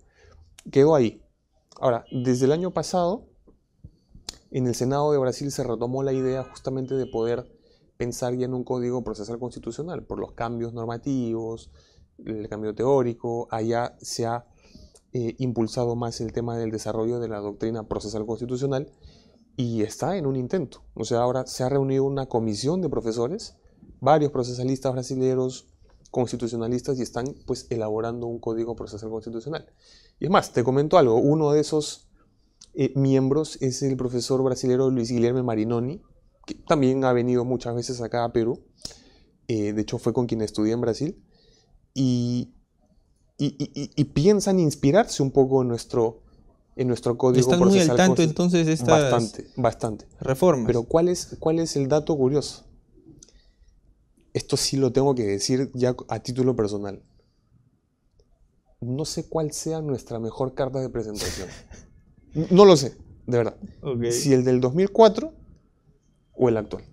[0.71, 1.21] Quedó ahí.
[1.79, 3.27] Ahora, desde el año pasado,
[4.51, 7.52] en el Senado de Brasil se retomó la idea justamente de poder
[7.97, 11.71] pensar ya en un código procesal constitucional por los cambios normativos,
[12.25, 13.47] el cambio teórico.
[13.51, 14.45] Allá se ha
[15.11, 18.91] eh, impulsado más el tema del desarrollo de la doctrina procesal constitucional
[19.55, 20.83] y está en un intento.
[20.95, 23.55] O sea, ahora se ha reunido una comisión de profesores,
[23.99, 25.67] varios procesalistas brasileños,
[26.09, 29.67] constitucionalistas, y están pues elaborando un código procesal constitucional.
[30.19, 32.09] Y es más, te comento algo, uno de esos
[32.73, 36.01] eh, miembros es el profesor brasileño Luis Guilherme Marinoni,
[36.45, 38.63] que también ha venido muchas veces acá a Perú,
[39.47, 41.23] eh, de hecho fue con quien estudié en Brasil,
[41.93, 42.53] y,
[43.37, 46.23] y, y piensan inspirarse un poco en nuestro
[46.75, 50.07] en nuestro código Están muy al tanto entonces estas bastante, bastante.
[50.19, 50.67] reformas.
[50.67, 52.65] Pero ¿cuál es, ¿cuál es el dato curioso?
[54.33, 57.03] Esto sí lo tengo que decir ya a título personal.
[58.81, 61.47] No sé cuál sea nuestra mejor carta de presentación.
[62.49, 62.95] no lo sé,
[63.27, 63.57] de verdad.
[64.11, 65.33] Si el del 2004
[66.35, 66.83] o el actual.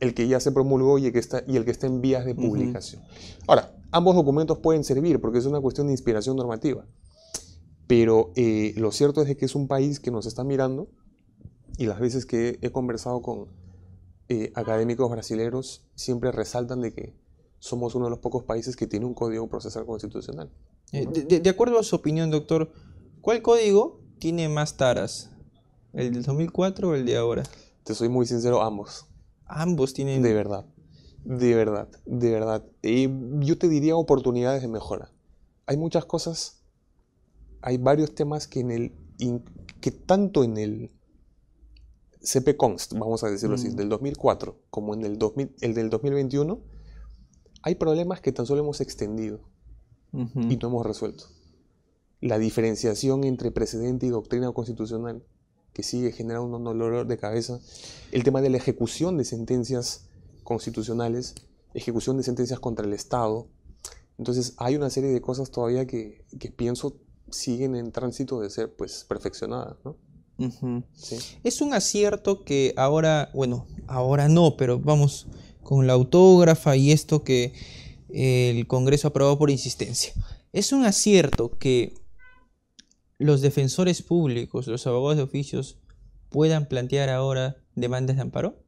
[0.00, 2.24] El que ya se promulgó y el que está, y el que está en vías
[2.24, 3.02] de publicación.
[3.46, 6.86] Ahora, ambos documentos pueden servir porque es una cuestión de inspiración normativa.
[7.86, 10.88] Pero eh, lo cierto es que es un país que nos está mirando
[11.76, 13.48] y las veces que he conversado con
[14.28, 17.14] eh, académicos brasileños siempre resaltan de que
[17.58, 20.50] somos uno de los pocos países que tiene un código procesal constitucional.
[20.92, 22.72] Eh, de, acuerdo a su opinión, doctor,
[23.20, 25.30] ¿cuál código tiene más taras?
[25.92, 27.44] ¿El del 2004 o el de ahora?
[27.84, 29.06] Te soy muy sincero, ambos.
[29.46, 30.22] Ambos tienen...
[30.22, 30.66] De verdad,
[31.24, 32.64] de verdad, de verdad.
[32.82, 35.12] yo te diría oportunidades de mejora.
[35.66, 36.62] Hay muchas cosas
[37.62, 38.92] hay varios temas que, en el,
[39.80, 40.90] que tanto en el
[42.20, 43.76] CP Const, vamos a decirlo así, mm.
[43.76, 46.60] del 2004 como en el, 2000, el del 2021,
[47.62, 49.40] hay problemas que tan solo hemos extendido
[50.12, 51.24] y no hemos resuelto.
[52.20, 55.24] La diferenciación entre precedente y doctrina constitucional,
[55.72, 57.60] que sigue generando un dolor de cabeza.
[58.10, 60.06] El tema de la ejecución de sentencias
[60.44, 61.34] constitucionales,
[61.74, 63.48] ejecución de sentencias contra el Estado.
[64.18, 66.96] Entonces hay una serie de cosas todavía que, que pienso
[67.30, 69.96] siguen en tránsito de ser pues perfeccionadas, ¿no?
[71.44, 75.28] Es un acierto que ahora, bueno, ahora no, pero vamos
[75.62, 77.52] con la autógrafa y esto que
[78.08, 80.12] el Congreso aprobó por insistencia.
[80.52, 81.94] Es un acierto que
[83.22, 85.78] los defensores públicos, los abogados de oficios,
[86.28, 88.62] puedan plantear ahora demandas de amparo?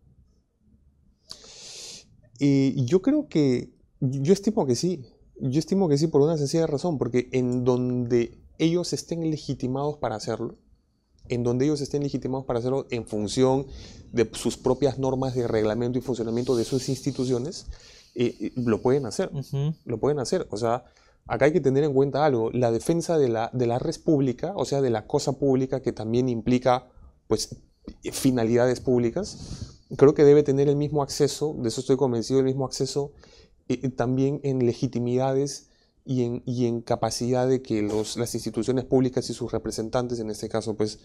[2.39, 5.07] Y yo creo que, yo estimo que sí,
[5.41, 10.17] yo estimo que sí por una sencilla razón, porque en donde ellos estén legitimados para
[10.17, 10.59] hacerlo,
[11.29, 13.67] en donde ellos estén legitimados para hacerlo en función
[14.13, 17.67] de sus propias normas de reglamento y funcionamiento de sus instituciones,
[18.15, 19.31] eh, eh, lo pueden hacer,
[19.85, 20.47] lo pueden hacer.
[20.51, 20.85] O sea,
[21.27, 24.53] acá hay que tener en cuenta algo, la defensa de la, de la red pública,
[24.57, 26.91] o sea, de la cosa pública que también implica,
[27.29, 27.57] pues,
[28.13, 32.65] finalidades públicas, creo que debe tener el mismo acceso, de eso estoy convencido, el mismo
[32.65, 33.13] acceso
[33.69, 35.71] eh, también en legitimidades
[36.07, 40.77] y en, capacidad de que los, las instituciones públicas y sus representantes, en este caso
[40.77, 40.99] pues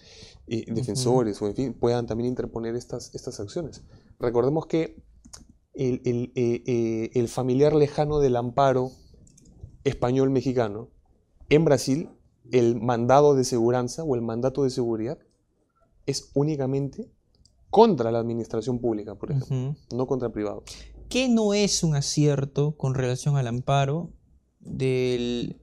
[0.47, 3.81] eh, defensores o en fin, puedan también interponer estas, estas acciones.
[4.19, 5.01] Recordemos que
[5.73, 8.91] el, el, eh, eh, el familiar lejano del amparo
[9.83, 10.89] español-mexicano,
[11.49, 12.09] en Brasil
[12.51, 15.19] el mandado de seguridad o el mandato de seguridad
[16.05, 17.11] es únicamente
[17.69, 20.63] contra la administración pública, por ejemplo, no contra privados.
[21.07, 24.11] ¿Qué no es un acierto con relación al amparo
[24.59, 25.57] de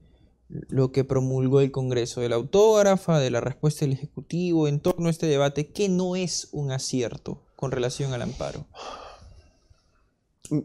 [0.49, 5.07] lo que promulgó el Congreso, de la autógrafa, de la respuesta del Ejecutivo en torno
[5.07, 8.65] a este debate, que no es un acierto con relación al amparo?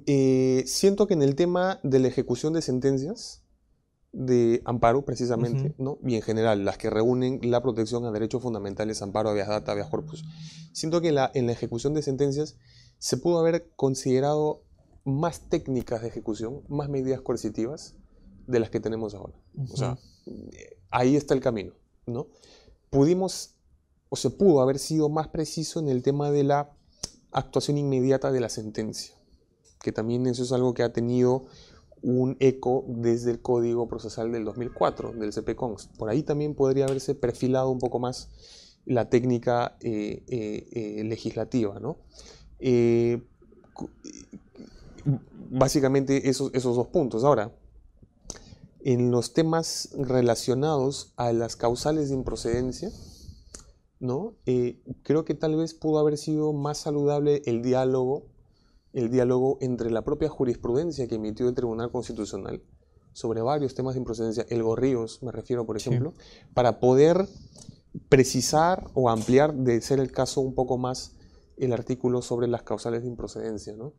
[0.06, 3.41] Eh, siento que en el tema de la ejecución de sentencias,
[4.12, 5.98] de amparo precisamente, ¿no?
[6.04, 9.88] y en general las que reúnen la protección a derechos fundamentales, amparo, habeas data, habeas
[9.88, 10.24] corpus,
[10.72, 12.56] siento que la, en la ejecución de sentencias
[12.98, 14.62] se pudo haber considerado
[15.04, 17.96] más técnicas de ejecución, más medidas coercitivas,
[18.46, 19.34] de las que tenemos ahora.
[19.72, 19.98] O sea,
[20.90, 21.72] ahí está el camino.
[22.06, 22.28] ¿no?
[22.90, 23.56] Pudimos,
[24.08, 26.76] o se pudo haber sido más preciso en el tema de la
[27.32, 29.14] actuación inmediata de la sentencia,
[29.80, 31.46] que también eso es algo que ha tenido
[32.02, 35.96] un eco desde el Código Procesal del 2004, del CPCONST.
[35.96, 38.28] Por ahí también podría haberse perfilado un poco más
[38.84, 41.78] la técnica eh, eh, eh, legislativa.
[41.80, 41.98] ¿no?
[45.50, 47.24] básicamente esos, esos dos puntos.
[47.24, 47.52] Ahora,
[48.84, 52.90] en los temas relacionados a las causales de improcedencia,
[54.00, 54.34] ¿no?
[55.02, 58.31] creo que tal vez pudo haber sido más saludable el diálogo
[58.92, 62.62] el diálogo entre la propia jurisprudencia que emitió el Tribunal Constitucional
[63.12, 66.14] sobre varios temas de improcedencia, el Gorríos me refiero, por ejemplo,
[66.54, 67.28] para poder
[68.08, 71.14] precisar o ampliar, de ser el caso, un poco más
[71.56, 73.74] el artículo sobre las causales de improcedencia.
[73.76, 73.94] ¿no?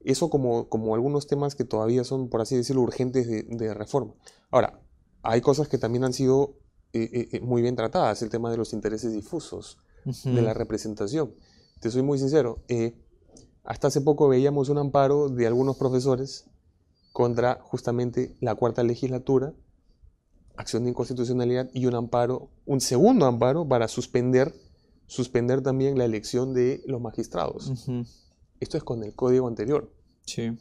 [0.00, 4.14] Eso como, como algunos temas que todavía son, por así decirlo, urgentes de, reforma.
[4.50, 4.82] Ahora,
[5.22, 6.58] hay cosas que también han sido
[6.92, 11.34] eh, eh, eh, muy bien tratadas, el tema de los intereses difusos, de la representación.
[11.80, 12.64] Te soy muy sincero,
[13.64, 16.46] hasta hace poco veíamos un amparo de algunos profesores
[17.12, 19.52] contra justamente la cuarta legislatura,
[20.56, 24.54] acción de inconstitucionalidad y un amparo, un segundo amparo para suspender,
[25.06, 27.72] suspender también la elección de los magistrados.
[28.60, 29.92] Esto es con el código anterior.
[30.26, 30.58] Sí.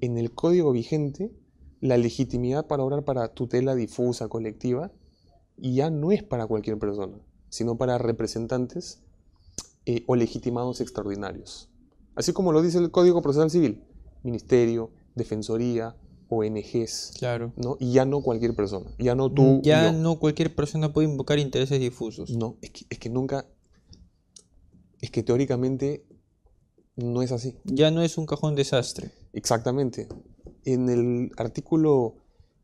[0.00, 1.32] En el código vigente,
[1.80, 4.92] la legitimidad para obrar para tutela difusa colectiva
[5.56, 7.18] ya no es para cualquier persona,
[7.48, 9.02] sino para representantes
[9.86, 11.70] eh, o legitimados extraordinarios.
[12.16, 13.84] Así como lo dice el Código Procesal Civil,
[14.22, 15.94] ministerio, defensoría,
[16.28, 17.12] ONGs.
[17.18, 17.52] Claro.
[17.56, 17.76] ¿no?
[17.78, 18.90] Y ya no cualquier persona.
[18.98, 19.60] Ya no tú.
[19.62, 22.30] Ya no cualquier persona puede invocar intereses difusos.
[22.30, 23.46] No, es que, es que nunca.
[25.00, 26.06] Es que teóricamente
[26.96, 27.56] no es así.
[27.64, 29.12] Ya no es un cajón desastre.
[29.32, 30.08] Exactamente.
[30.64, 32.16] En el artículo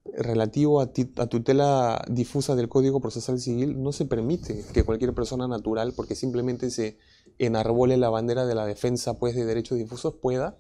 [0.05, 5.47] relativo a, a, tutela difusa del Código Procesal Civil no se permite que cualquier persona
[5.47, 6.99] natural, porque simplemente se
[7.39, 10.59] enarbole la bandera de la defensa pues, de derechos difusos, pueda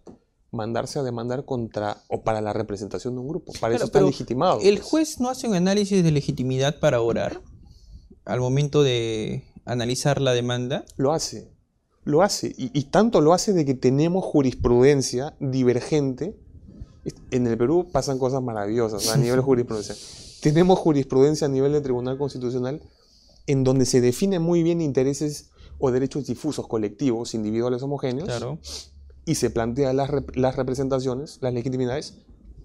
[0.52, 3.52] mandarse a demandar contra o para la representación de un grupo.
[3.60, 4.60] Para eso está legitimado.
[4.62, 4.88] ¿El pues.
[4.88, 7.40] juez no hace un análisis de legitimidad para orar
[8.24, 10.84] al momento de analizar la demanda?
[10.96, 11.50] Lo hace,
[12.04, 12.54] lo hace.
[12.56, 16.38] Y, y tanto lo hace de que tenemos jurisprudencia divergente.
[17.30, 19.94] En el Perú pasan cosas maravillosas a nivel de jurisprudencia.
[20.40, 22.82] Tenemos jurisprudencia a nivel de Tribunal Constitucional
[23.46, 28.30] en donde se definen muy bien intereses o derechos difusos colectivos, individuales homogéneos,
[29.24, 32.18] y se plantean las, las representaciones, las legitimidades,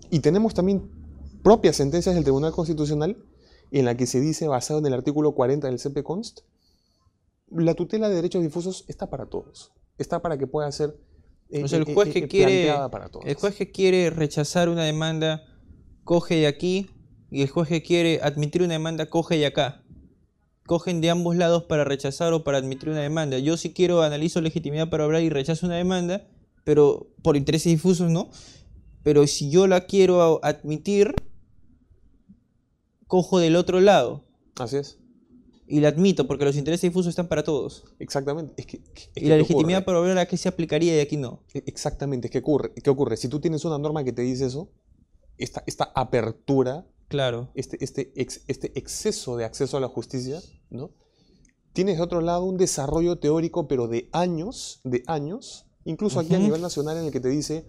[0.09, 0.89] y tenemos también
[1.43, 3.17] propias sentencias del Tribunal Constitucional
[3.71, 6.41] en la que se dice, basado en el artículo 40 del CP-Const,
[7.49, 10.97] la tutela de derechos difusos está para todos, está para que pueda ser
[11.49, 13.09] eh, el eh, juez eh, que quiere, para.
[13.25, 15.45] El juez que quiere rechazar una demanda
[16.03, 16.89] coge de aquí
[17.31, 19.83] y el juez que quiere admitir una demanda coge de acá
[20.67, 23.39] cogen de ambos lados para rechazar o para admitir una demanda.
[23.39, 26.27] Yo si quiero analizo legitimidad para hablar y rechazo una demanda,
[26.63, 28.29] pero por intereses difusos no.
[29.01, 31.15] Pero si yo la quiero admitir,
[33.07, 34.25] cojo del otro lado.
[34.59, 34.99] Así es.
[35.67, 37.83] Y la admito porque los intereses difusos están para todos.
[37.99, 38.65] Exactamente.
[39.15, 41.43] y la legitimidad para hablar a qué se aplicaría y aquí no.
[41.53, 42.27] E, exactamente.
[42.27, 43.17] Es que ocurre, ¿qué ocurre?
[43.17, 44.71] Si tú tienes una norma que te dice eso,
[45.37, 47.51] esta, esta apertura Claro.
[47.53, 50.91] Este, este, este exceso de acceso a la justicia, ¿no?
[51.73, 56.39] Tienes de otro lado un desarrollo teórico, pero de años, de años, incluso aquí a
[56.39, 57.65] nivel nacional en el que te dice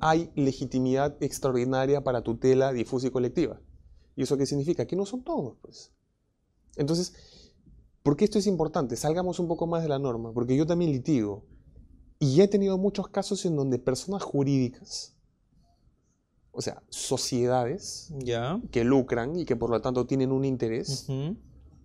[0.00, 3.60] hay legitimidad extraordinaria para tutela difusa y colectiva.
[4.16, 4.86] ¿Y eso qué significa?
[4.86, 5.92] Que no son todos, pues.
[6.76, 7.14] Entonces,
[8.04, 8.94] ¿por qué esto es importante?
[8.94, 11.44] Salgamos un poco más de la norma, porque yo también litigo.
[12.20, 15.14] Y he tenido muchos casos en donde personas jurídicas
[16.54, 18.12] o sea, sociedades
[18.70, 21.06] que lucran y que por lo tanto tienen un interés,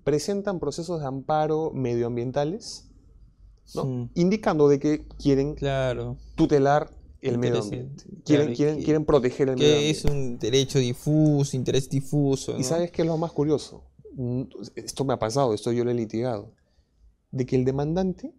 [0.04, 2.88] presentan procesos de amparo medioambientales,
[3.74, 4.10] ¿no?
[4.14, 5.56] indicando de que quieren
[6.36, 8.04] tutelar el medio ambiente.
[8.24, 9.90] Quieren, quieren, quieren proteger el medio ambiente.
[9.90, 12.56] es un derecho difuso, interés difuso.
[12.58, 13.89] Y sabes qué es lo más curioso.
[14.76, 16.52] Esto me ha pasado, esto yo lo he litigado.
[17.32, 18.34] De que el demandante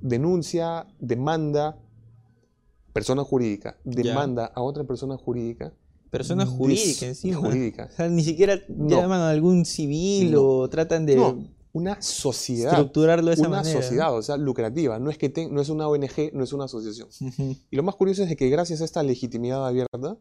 [0.00, 1.78] denuncia, demanda
[2.94, 5.74] persona jurídica demanda a otra persona jurídica.
[6.10, 7.38] Persona jurídica encima.
[7.38, 7.88] Jurídica.
[7.92, 11.16] O sea, ni siquiera llaman a algún civil o tratan de.
[11.16, 11.52] No.
[11.72, 12.70] Una sociedad.
[12.70, 15.00] Estructurarlo de esa una sociedad, o sea, lucrativa.
[15.00, 17.08] No es, que no es una ONG, no es una asociación.
[17.68, 20.16] Y lo más curioso es que gracias a esta legitimidad abierta,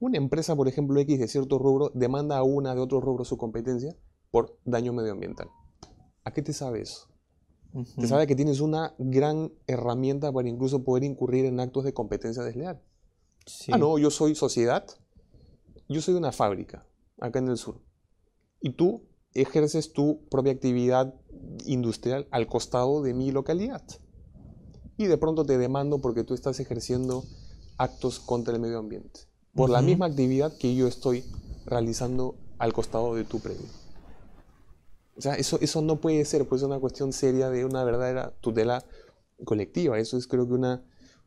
[0.00, 3.36] una empresa, por ejemplo, X de cierto rubro, demanda a una de otro rubro su
[3.36, 3.94] competencia
[4.30, 5.48] por daño medioambiental.
[6.24, 7.08] ¿A qué te sabe eso?
[7.96, 12.42] Te sabe que tienes una gran herramienta para incluso poder incurrir en actos de competencia
[12.42, 12.82] desleal.
[13.70, 14.84] Ah, no, yo soy sociedad,
[15.88, 16.86] yo soy una fábrica,
[17.20, 17.80] acá en el sur.
[18.60, 21.14] y tú ejerces tu propia actividad
[21.64, 23.82] industrial al costado de mi localidad.
[24.96, 27.24] Y de pronto te demando porque tú estás ejerciendo
[27.78, 29.20] actos contra el medio ambiente,
[29.54, 31.24] por la misma actividad que yo estoy
[31.66, 33.66] realizando al costado de tu predio.
[35.16, 38.32] O sea, eso, eso no puede ser, pues es una cuestión seria de una verdadera
[38.40, 38.84] tutela
[39.44, 39.98] colectiva.
[39.98, 40.82] Eso es creo que una,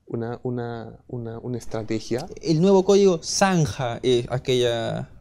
[0.06, 2.26] una, una, una, una estrategia.
[2.42, 5.12] El nuevo código zanja eh, aquella,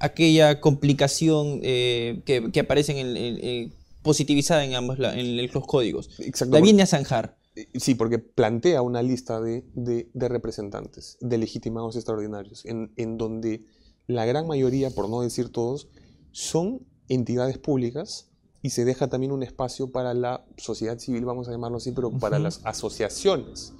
[0.00, 3.72] aquella complicación eh, que, que, aparece en el,
[4.02, 6.10] positivizada en ambos en los códigos.
[6.20, 6.54] Exacto.
[6.54, 7.36] La viene a zanjar.
[7.74, 13.64] Sí, porque plantea una lista de, de, de representantes, de legitimados extraordinarios, en, en, donde
[14.06, 15.88] la gran mayoría, por no decir todos,
[16.32, 18.30] son entidades públicas
[18.62, 22.10] y se deja también un espacio para la sociedad civil, vamos a llamarlo así, pero
[22.10, 23.72] para las asociaciones,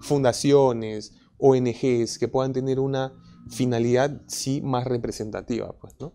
[0.00, 3.12] fundaciones, ONGs que puedan tener una
[3.48, 6.14] finalidad sí más representativa, pues, ¿no?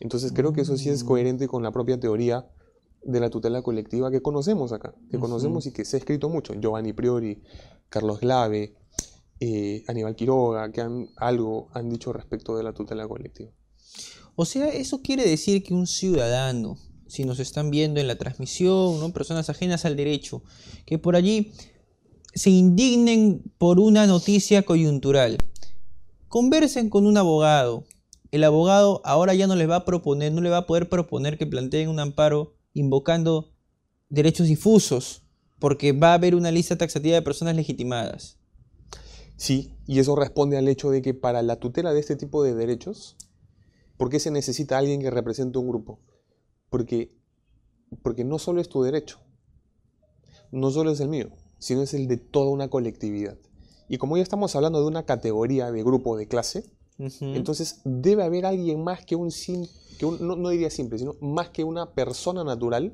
[0.00, 1.06] Entonces creo que eso sí es mm.
[1.06, 2.48] coherente con la propia teoría
[3.02, 6.54] de la tutela colectiva que conocemos acá, que conocemos y que se ha escrito mucho.
[6.54, 7.42] Giovanni Priori,
[7.88, 8.74] Carlos Glave,
[9.40, 13.50] eh, Aníbal Quiroga, que han, algo han dicho respecto de la tutela colectiva.
[14.34, 16.76] O sea, eso quiere decir que un ciudadano,
[17.06, 19.12] si nos están viendo en la transmisión, ¿no?
[19.12, 20.42] personas ajenas al derecho,
[20.86, 21.52] que por allí
[22.34, 25.38] se indignen por una noticia coyuntural.
[26.28, 27.84] Conversen con un abogado.
[28.30, 31.38] El abogado ahora ya no les va a proponer, no le va a poder proponer
[31.38, 33.52] que planteen un amparo invocando
[34.08, 35.24] derechos difusos,
[35.58, 38.38] porque va a haber una lista taxativa de personas legitimadas.
[39.36, 42.54] Sí, y eso responde al hecho de que para la tutela de este tipo de
[42.54, 43.16] derechos,
[43.96, 46.00] ¿por qué se necesita alguien que represente un grupo?
[46.70, 47.16] Porque,
[48.02, 49.20] porque no solo es tu derecho,
[50.50, 53.38] no solo es el mío, sino es el de toda una colectividad.
[53.88, 56.64] Y como ya estamos hablando de una categoría de grupo de clase,
[56.98, 61.94] entonces debe haber alguien más que un, que no, diría simple, sino más que una
[61.94, 62.92] persona natural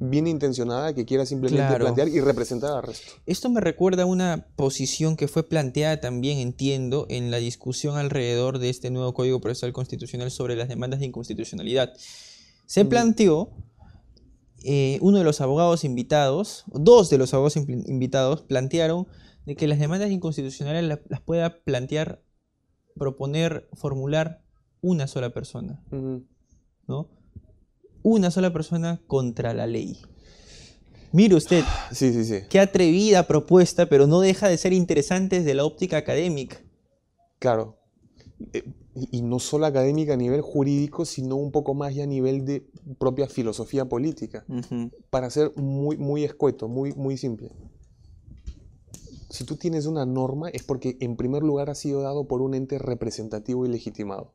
[0.00, 3.12] bien intencionada que quiera simplemente plantear y representar al resto.
[3.26, 8.58] Esto me recuerda a una posición que fue planteada también, entiendo, en la discusión alrededor
[8.58, 11.92] de este nuevo Código Procesal Constitucional sobre las demandas de inconstitucionalidad.
[12.64, 13.50] Se planteó,
[14.64, 19.06] eh, uno de los abogados invitados, dos de los abogados invitados plantearon
[19.44, 22.22] de que las demandas inconstitucionales las, pueda plantear,
[22.96, 24.42] proponer, formular
[24.80, 25.82] una sola persona.
[26.86, 27.08] ¿No?
[28.02, 29.98] Una sola persona contra la ley.
[31.12, 32.46] Mire usted, sí, sí, sí.
[32.48, 36.58] qué atrevida propuesta, pero no deja de ser interesante desde la óptica académica.
[37.38, 37.78] Claro,
[38.52, 38.64] eh,
[38.94, 42.66] y no solo académica a nivel jurídico, sino un poco más ya a nivel de
[42.98, 44.44] propia filosofía política,
[45.10, 47.50] para ser muy, muy escueto, muy, muy simple.
[49.30, 52.54] Si tú tienes una norma es porque en primer lugar ha sido dado por un
[52.54, 54.34] ente representativo y legitimado,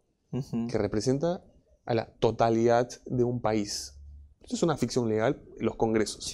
[0.69, 1.43] que representa
[1.85, 3.93] a la totalidad de un país.
[4.41, 6.33] Esto es una ficción legal, los congresos.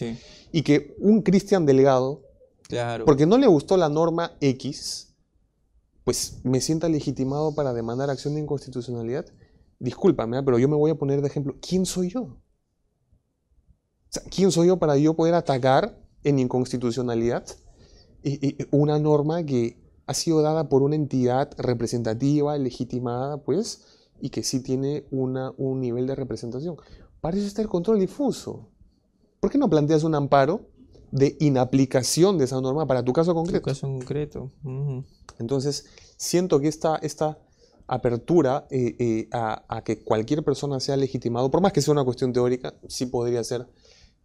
[0.51, 2.23] Y que un Cristian Delgado,
[2.63, 3.05] claro.
[3.05, 5.15] porque no le gustó la norma X,
[6.03, 9.25] pues me sienta legitimado para demandar acción de inconstitucionalidad,
[9.79, 10.43] discúlpame, ¿eh?
[10.43, 12.37] pero yo me voy a poner de ejemplo, ¿quién soy yo?
[14.29, 17.45] ¿Quién soy yo para yo poder atacar en inconstitucionalidad
[18.71, 23.85] una norma que ha sido dada por una entidad representativa, legitimada, pues,
[24.19, 26.77] y que sí tiene una, un nivel de representación?
[27.21, 28.69] Para eso está el control difuso.
[29.39, 30.67] ¿Por qué no planteas un amparo
[31.11, 33.59] de inaplicación de esa norma para tu caso concreto?
[33.59, 34.51] Tu caso concreto.
[35.39, 35.85] Entonces,
[36.17, 37.39] siento que esta, esta
[37.87, 42.31] apertura eh, eh, a, que cualquier persona sea legitimado, por más que sea una cuestión
[42.31, 43.67] teórica, sí podría ser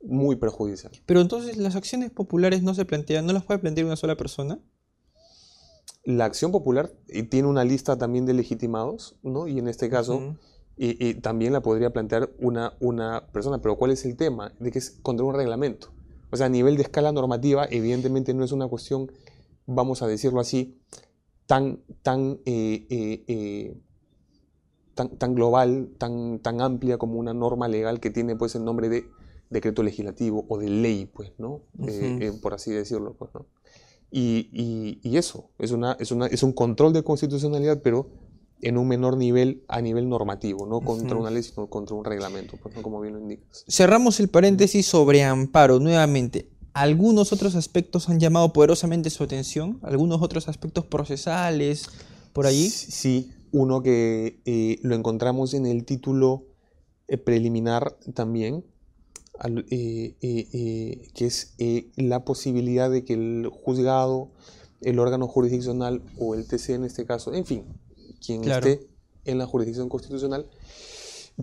[0.07, 0.93] muy perjudicial.
[1.07, 4.59] Pero entonces, ¿las acciones populares no se plantean, no las puede plantear una sola persona?
[6.05, 6.93] La acción popular
[7.31, 9.49] tiene una lista también de legitimados, ¿no?
[9.49, 10.37] Y en este caso...
[10.79, 14.53] y, también la podría plantear una, una persona, pero ¿cuál es el tema?
[14.61, 15.89] De que es contra un reglamento.
[16.31, 19.11] O sea, a nivel de escala normativa, evidentemente no es una cuestión,
[19.67, 20.79] vamos a decirlo así,
[21.47, 23.81] tan, tan, eh, eh, eh,
[24.95, 28.89] tan, tan, global, tan, tan amplia como una norma legal que tiene pues el nombre
[28.89, 29.09] de
[29.51, 31.63] decreto legislativo o de ley, pues, ¿no?
[32.43, 33.47] por así decirlo, pues, ¿no?
[34.11, 38.09] Y, y, eso, es, una, es, una, es un control de constitucionalidad, pero
[38.63, 42.57] en un menor nivel a nivel normativo, no contra una ley, sino contra un reglamento,
[42.57, 43.65] pues, como bien lo indicas.
[43.69, 46.49] Cerramos el paréntesis sobre amparo nuevamente.
[46.73, 49.79] ¿Algunos otros aspectos han llamado poderosamente su atención?
[49.83, 51.89] ¿Algunos otros aspectos procesales
[52.33, 52.69] por allí?
[52.69, 56.45] Sí, uno que eh, lo encontramos en el título
[57.09, 58.65] eh, preliminar también,
[59.71, 61.55] eh, que es
[61.97, 64.31] la posibilidad de que el juzgado,
[64.81, 67.65] el órgano jurisdiccional o el TC en este caso, en fin,
[68.25, 68.87] quien esté
[69.25, 70.47] en la jurisdicción constitucional,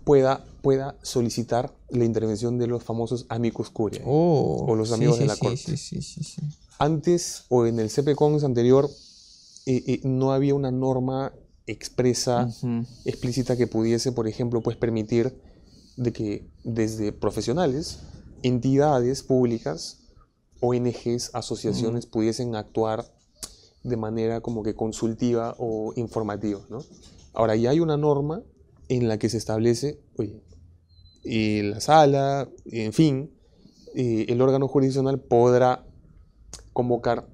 [0.04, 5.22] pueda, pueda solicitar la intervención de los famosos amicus curiae Oh, o los amigos sí,
[5.22, 5.58] de la sí, corte.
[5.58, 6.42] Sí, sí, sí, sí.
[6.80, 8.90] Antes o en el CPCONS anterior
[9.66, 11.34] eh, eh, no había una norma
[11.66, 12.50] expresa,
[13.06, 15.34] explícita que pudiese, por ejemplo, pues permitir
[15.98, 18.00] de que desde profesionales,
[18.42, 20.00] entidades públicas,
[20.62, 23.06] ONGs, asociaciones pudiesen actuar
[23.84, 26.80] de manera como que consultiva o informativa, ¿no?
[27.34, 28.42] Ahora ya hay una norma
[28.90, 30.42] en la que se establece, oye,
[31.26, 33.32] eh, la sala, en fin,
[33.96, 35.86] eh, el órgano jurisdiccional podrá
[36.74, 37.28] convocar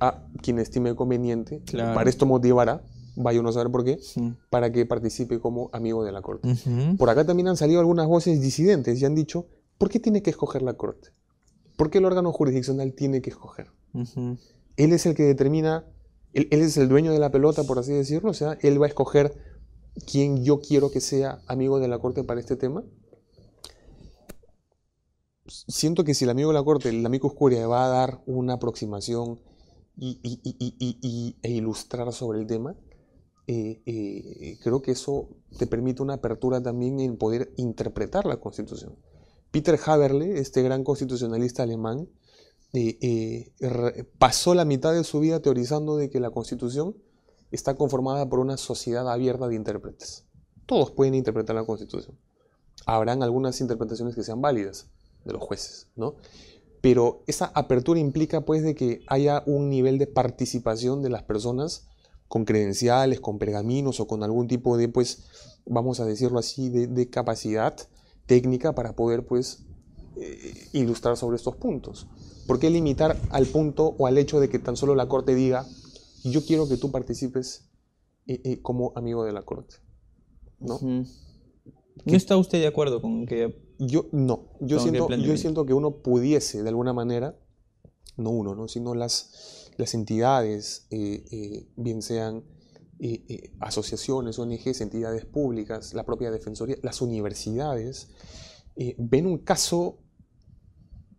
[0.00, 1.94] a quien estime conveniente, Claro.
[1.94, 2.82] para esto motivará,
[3.16, 4.34] vaya uno a saber por qué, Sí.
[4.50, 6.48] para que participe como amigo de la corte.
[6.98, 9.46] Por acá también han salido algunas voces disidentes y han dicho,
[9.78, 11.08] ¿por qué tiene que escoger la corte?
[11.76, 13.68] ¿Por qué el órgano jurisdiccional tiene que escoger?
[14.76, 15.84] Él es el que determina,
[16.32, 18.86] él, él es el dueño de la pelota, por así decirlo, o sea, él va
[18.86, 19.34] a escoger
[20.10, 22.82] quién yo quiero que sea amigo de la corte para este tema.
[25.46, 28.54] Siento que si el amigo de la corte, el amigo Oscuria, va a dar una
[28.54, 29.38] aproximación
[29.96, 32.74] y- e ilustrar sobre el tema,
[33.46, 35.28] eh, eh, creo que eso
[35.58, 38.96] te permite una apertura también en poder interpretar la Constitución.
[39.50, 42.08] Peter Haberle, este gran constitucionalista alemán,
[42.72, 42.98] eh,
[43.60, 46.96] eh, pasó la mitad de su vida teorizando de que la Constitución
[47.50, 50.26] está conformada por una sociedad abierta de intérpretes.
[50.66, 52.18] Todos pueden interpretar la Constitución.
[52.84, 54.90] Habrán algunas interpretaciones que sean válidas
[55.24, 56.16] de los jueces, ¿no?
[56.82, 61.88] Pero esa apertura implica pues de que haya un nivel de participación de las personas
[62.28, 65.24] con credenciales, con pergaminos o con algún tipo de, pues,
[65.64, 67.76] vamos a decirlo así, de, de capacidad
[68.26, 69.66] técnica para poder, pues,
[70.18, 72.06] eh, ilustrar sobre estos puntos.
[72.46, 75.66] ¿Por qué limitar al punto o al hecho de que tan solo la Corte diga,
[76.24, 77.68] yo quiero que tú participes
[78.26, 79.76] eh, eh, como amigo de la Corte?
[80.58, 80.76] ¿No?
[80.76, 81.04] Ujú.
[82.04, 85.96] ¿No está usted de acuerdo con que Yo no, yo siento, yo siento que uno
[85.96, 87.38] pudiese de alguna manera,
[88.16, 88.68] no uno, ¿no?
[88.68, 92.44] sino las, las entidades, eh, eh, bien sean
[92.98, 98.08] eh, eh, asociaciones, ONGs, entidades públicas, la propia Defensoría, las universidades,
[98.98, 99.98] ven un caso,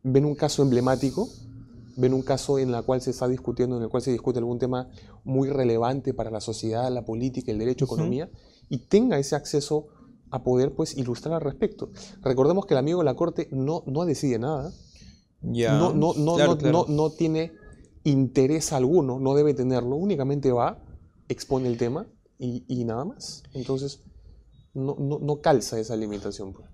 [0.03, 1.27] ven un caso emblemático,
[1.95, 4.59] ven un caso en el cual se está discutiendo, en el cual se discute algún
[4.59, 4.89] tema
[5.23, 7.95] muy relevante para la sociedad, la política, el derecho, Ujú.
[7.95, 8.29] economía,
[8.69, 9.87] y tenga ese acceso
[10.29, 11.89] a poder pues ilustrar al respecto.
[12.21, 14.71] Recordemos que el amigo de la corte no, no decide nada,
[15.41, 16.85] ya no, no, no, Claro, no, claro.
[16.87, 17.53] no, no tiene
[18.09, 20.83] interés alguno, no debe tenerlo, únicamente va,
[21.29, 22.07] expone el tema
[22.39, 23.43] y, y nada más.
[23.53, 24.01] Entonces,
[24.73, 26.53] no, no, no calza esa limitación.
[26.53, 26.67] pues.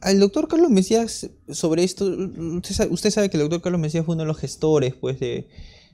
[0.00, 4.04] Al doctor Carlos Mesías, sobre esto, usted sabe, usted sabe que el doctor Carlos Mesías
[4.04, 5.48] fue uno de los gestores pues, de,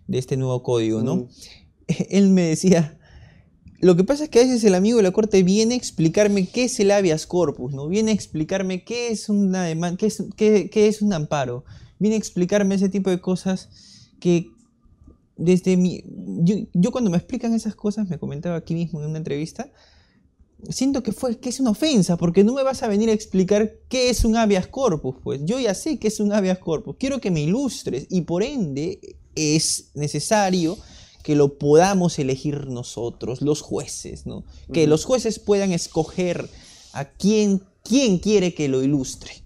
[0.07, 1.17] de este nuevo código, ¿no?
[1.17, 1.29] Mm.
[2.11, 2.99] Él me decía,
[3.81, 6.47] lo que pasa es que a veces el amigo de la corte viene a explicarme
[6.49, 7.89] qué es el habeas corpus, ¿no?
[7.89, 11.65] Viene a explicarme qué es una demanda, qué es, qué- qué es un amparo.
[11.99, 13.69] Viene a explicarme ese tipo de cosas
[14.23, 14.53] que
[15.37, 16.05] desde mi...
[16.45, 19.73] Yo, yo cuando me explican esas cosas, me comentaba aquí mismo en una entrevista,
[20.69, 23.73] siento que fue que es una ofensa, porque no me vas a venir a explicar
[23.89, 27.21] qué es un habeas corpus, pues yo ya sé qué es un habeas corpus, quiero
[27.21, 30.79] que me ilustres y por ende es necesario
[31.25, 34.45] que lo podamos elegir nosotros, los jueces, ¿no?
[34.73, 36.49] Que los jueces puedan escoger
[36.93, 39.42] a quién, quién quiere que lo ilustre.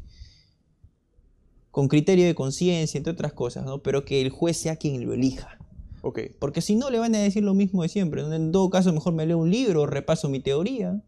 [1.76, 3.82] Con criterio de conciencia, entre otras cosas, ¿no?
[3.82, 5.58] Pero que el juez sea quien lo elija.
[6.00, 8.22] Ok, Porque si no, le van a decir lo mismo de siempre.
[8.22, 11.02] En todo caso, mejor me leo un libro, repaso mi teoría.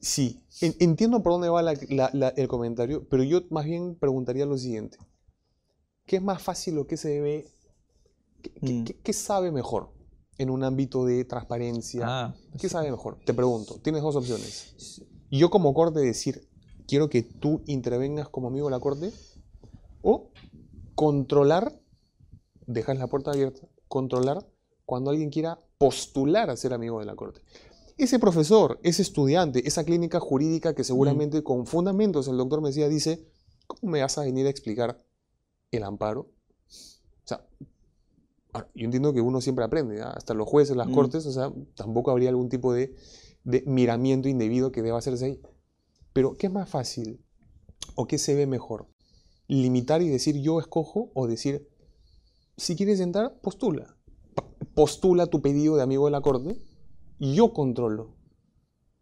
[0.00, 3.96] Sí, en- entiendo por dónde va la- la- la- el comentario, pero yo más bien
[3.96, 4.96] preguntaría lo siguiente.
[6.06, 7.48] ¿Qué es más fácil o qué se debe,
[8.42, 8.84] qué, Mm.
[8.84, 9.90] qué- qué sabe mejor
[10.38, 12.02] en un ámbito de transparencia?
[12.06, 13.18] Ah, ¿Qué sabe mejor?
[13.26, 15.02] Te pregunto, tienes dos opciones.
[15.32, 16.46] Yo como corte decir,
[16.86, 19.12] quiero que tú intervengas como amigo de la corte,
[20.02, 20.30] o
[20.94, 21.72] controlar,
[22.66, 24.46] dejas la puerta abierta, controlar
[24.84, 27.40] cuando alguien quiera postular a ser amigo de la corte.
[27.96, 33.24] Ese profesor, ese estudiante, esa clínica jurídica que seguramente con fundamentos el doctor Mesías dice,
[33.66, 35.02] ¿cómo me vas a venir a explicar
[35.70, 36.20] el amparo?
[36.20, 37.46] O sea,
[38.74, 40.12] yo entiendo que uno siempre aprende, ¿ah?
[40.16, 40.92] hasta los jueces, las Mm.
[40.94, 42.94] cortes, o sea, tampoco habría algún tipo de,
[43.44, 45.40] de miramiento indebido que deba hacerse ahí.
[46.14, 47.22] Pero, ¿qué es más fácil?
[47.96, 48.88] ¿O qué se ve mejor?
[49.46, 51.10] ¿Limitar y decir yo escojo?
[51.12, 51.68] ¿O decir,
[52.56, 53.98] si quieres entrar, postula?
[54.74, 56.56] Postula tu pedido de amigo de la corte
[57.18, 58.16] y yo controlo.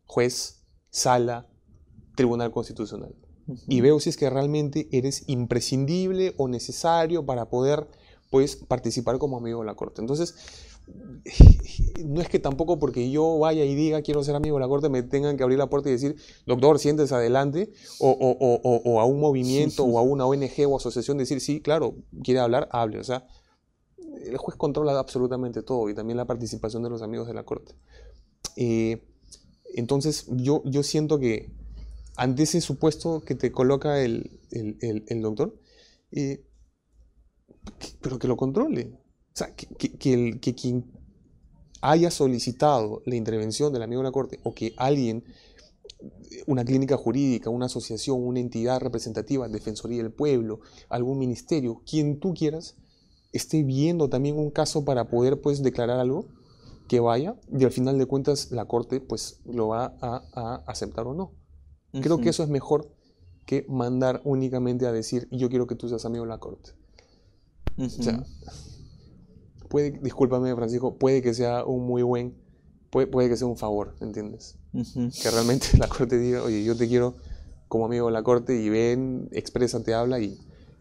[0.06, 1.48] Juez, sala,
[2.16, 3.14] tribunal constitucional.
[3.68, 7.88] Y veo si es que realmente eres imprescindible o necesario para poder
[8.30, 10.00] pues, participar como amigo de la corte.
[10.00, 10.34] Entonces,
[12.04, 14.88] no es que tampoco porque yo vaya y diga quiero ser amigo de la corte
[14.88, 16.16] me tengan que abrir la puerta y decir,
[16.46, 21.60] doctor, siéntese adelante, o, a un movimiento o a una ONG o asociación decir, sí,
[21.60, 22.98] claro, quiere hablar, hable.
[22.98, 23.26] O sea,
[24.24, 27.74] el juez controla absolutamente todo y también la participación de los amigos de la corte.
[28.56, 29.02] Eh,
[29.74, 31.50] entonces, yo, yo siento que
[32.16, 34.30] ante ese supuesto que te coloca el,
[35.22, 35.58] doctor,
[36.10, 36.44] eh,
[38.00, 38.98] pero que lo controle.
[39.34, 40.84] O sea, que, el, que quien
[41.80, 45.24] haya solicitado la intervención del amigo de la corte o que alguien,
[46.46, 52.34] una clínica jurídica, una asociación, una entidad representativa, Defensoría del Pueblo, algún ministerio, quien tú
[52.34, 52.76] quieras,
[53.32, 56.26] esté viendo también un caso para poder pues declarar algo,
[56.88, 61.14] que vaya y al final de cuentas la corte pues lo va a, aceptar o
[61.14, 61.32] no.
[62.02, 62.90] Creo que eso es mejor
[63.46, 66.72] que mandar únicamente a decir yo quiero que tú seas amigo de la corte.
[67.78, 68.22] O sea,
[69.72, 72.36] puede, discúlpame Francisco, puede que sea un muy buen,
[72.90, 74.58] puede, puede que sea un favor, ¿entiendes?
[75.22, 77.16] Que realmente la corte diga, oye, yo te quiero
[77.68, 80.38] como amigo de la corte y ven, expresa, te habla y,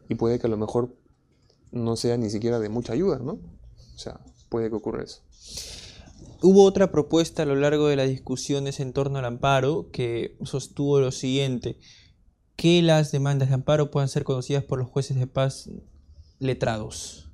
[0.09, 0.93] y puede que a lo mejor
[1.71, 3.39] no sea ni siquiera de mucha ayuda, ¿no?
[3.95, 4.19] O sea,
[4.49, 5.21] puede que ocurra eso.
[6.41, 10.99] Hubo otra propuesta a lo largo de las discusiones en torno al amparo que sostuvo
[10.99, 11.79] lo siguiente,
[12.57, 15.69] que las demandas de amparo puedan ser conocidas por los jueces de paz
[16.39, 17.30] letrados,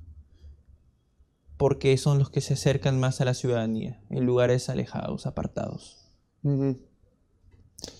[1.58, 5.98] porque son los que se acercan más a la ciudadanía, en lugares alejados, apartados.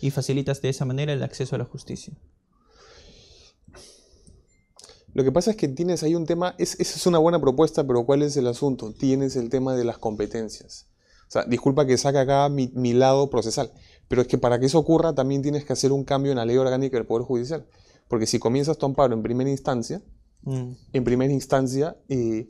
[0.00, 2.16] Y facilitas de esa manera el acceso a la justicia.
[5.12, 8.06] Lo que pasa es que tienes ahí un tema, esa es una buena propuesta, pero
[8.06, 8.92] ¿cuál es el asunto?
[8.92, 10.86] Tienes el tema de las competencias.
[11.26, 13.72] O sea, disculpa que saque acá mi, lado procesal,
[14.06, 16.44] pero es que para que eso ocurra también tienes que hacer un cambio en la
[16.44, 17.66] ley orgánica del Poder Judicial.
[18.06, 20.00] Porque si comienzas tu amparo en primera instancia,
[20.42, 20.70] mm.
[20.92, 21.96] en primera instancia...
[22.08, 22.48] Eh,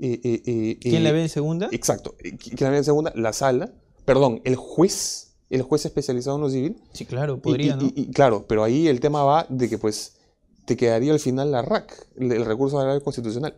[0.00, 1.68] ¿Quién la ve en segunda?
[1.72, 2.14] Exacto.
[2.18, 3.12] ¿Quién la ve en segunda?
[3.14, 3.72] La sala.
[4.04, 6.82] Perdón, el juez, el juez especializado en lo civil.
[6.92, 7.90] Sí, claro, podría, ¿no?
[8.14, 10.16] claro, pero ahí el tema va de que pues
[10.64, 13.54] te quedaría al final la RAC, el, recurso de la constitucional.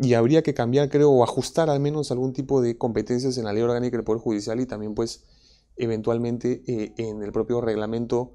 [0.00, 3.52] Y habría que cambiar, creo, o ajustar al menos algún tipo de competencias en la
[3.52, 5.24] ley orgánica del Poder Judicial y también, pues,
[5.76, 8.34] eventualmente eh, en el propio reglamento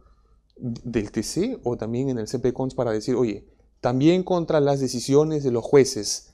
[0.58, 3.46] del TC o también en el CPCONS para decir, oye,
[3.82, 6.27] también contra las decisiones de los jueces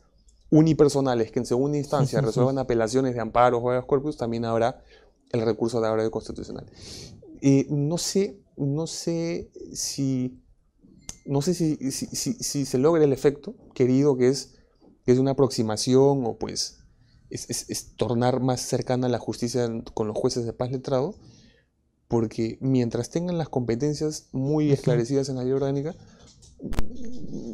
[0.53, 4.83] unipersonales que en segunda instancia resuelvan apelaciones de amparo o de corpus, también habrá
[5.31, 6.65] el recurso de la constitucional.
[7.41, 10.39] Eh, no sé, no sé si
[11.25, 14.55] no sé si, si, se logra el efecto querido que es,
[15.05, 16.79] es una aproximación o pues
[17.29, 21.15] es, tornar más cercana la justicia con los jueces de paz letrado,
[22.09, 25.95] porque mientras tengan las competencias muy esclarecidas en la ley orgánica,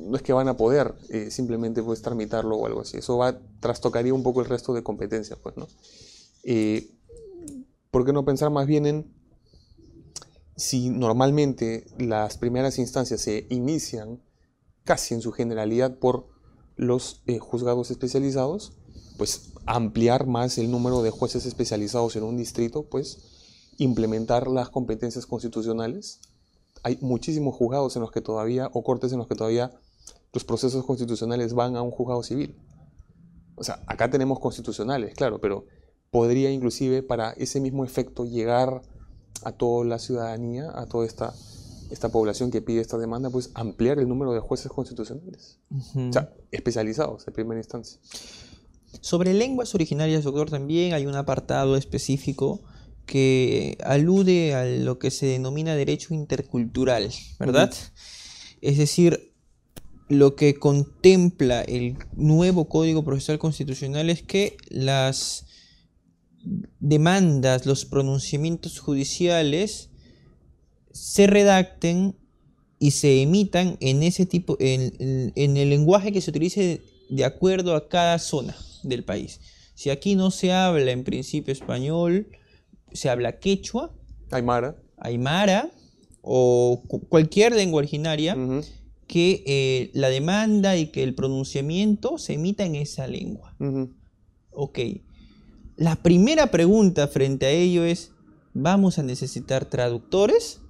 [0.09, 2.97] no es que van a poder eh, simplemente pues tramitarlo o algo así.
[2.97, 5.67] Eso va, trastocaría un poco el resto de competencias, pues, ¿no?
[6.43, 6.91] Eh,
[7.91, 9.19] ¿Por qué no pensar más bien en
[10.59, 14.21] si normalmente las primeras instancias se inician
[14.83, 16.27] casi en su generalidad por
[16.75, 18.73] los eh, juzgados especializados,
[19.17, 23.19] pues ampliar más el número de jueces especializados en un distrito, pues
[23.77, 26.19] implementar las competencias constitucionales.
[26.83, 29.71] Hay muchísimos juzgados en los que todavía, o cortes en los que todavía
[30.33, 32.55] los procesos constitucionales van a un juzgado civil.
[33.55, 35.65] O sea, acá tenemos constitucionales, claro, pero
[36.11, 38.81] podría inclusive para ese mismo efecto llegar
[39.43, 41.33] a toda la ciudadanía, a toda esta,
[41.91, 45.59] esta población que pide esta demanda, pues ampliar el número de jueces constitucionales.
[45.95, 47.99] O sea, especializados en primera instancia.
[49.01, 52.61] Sobre lenguas originarias, doctor, también hay un apartado específico
[53.05, 57.09] que alude a lo que se denomina derecho intercultural,
[57.39, 57.73] ¿verdad?
[58.61, 59.28] Es decir,
[60.09, 65.45] lo que contempla el nuevo Código Procesal Constitucional es que las
[66.79, 69.89] demandas, los pronunciamientos judiciales
[70.91, 72.15] se redacten
[72.79, 77.87] y se emitan en ese tipo, en, el lenguaje que se utilice de acuerdo a
[77.87, 79.39] cada zona del país.
[79.75, 82.27] Si aquí no se habla en principio español,
[82.93, 83.93] se habla quechua,
[84.31, 85.69] aymara, aymara
[86.21, 88.35] o cualquier lengua originaria,
[89.09, 93.57] que eh, la demanda y que el pronunciamiento se emita en esa lengua.
[94.51, 94.79] Ok.
[95.75, 98.11] La primera pregunta frente a ello es,
[98.53, 100.61] ¿vamos a necesitar traductores?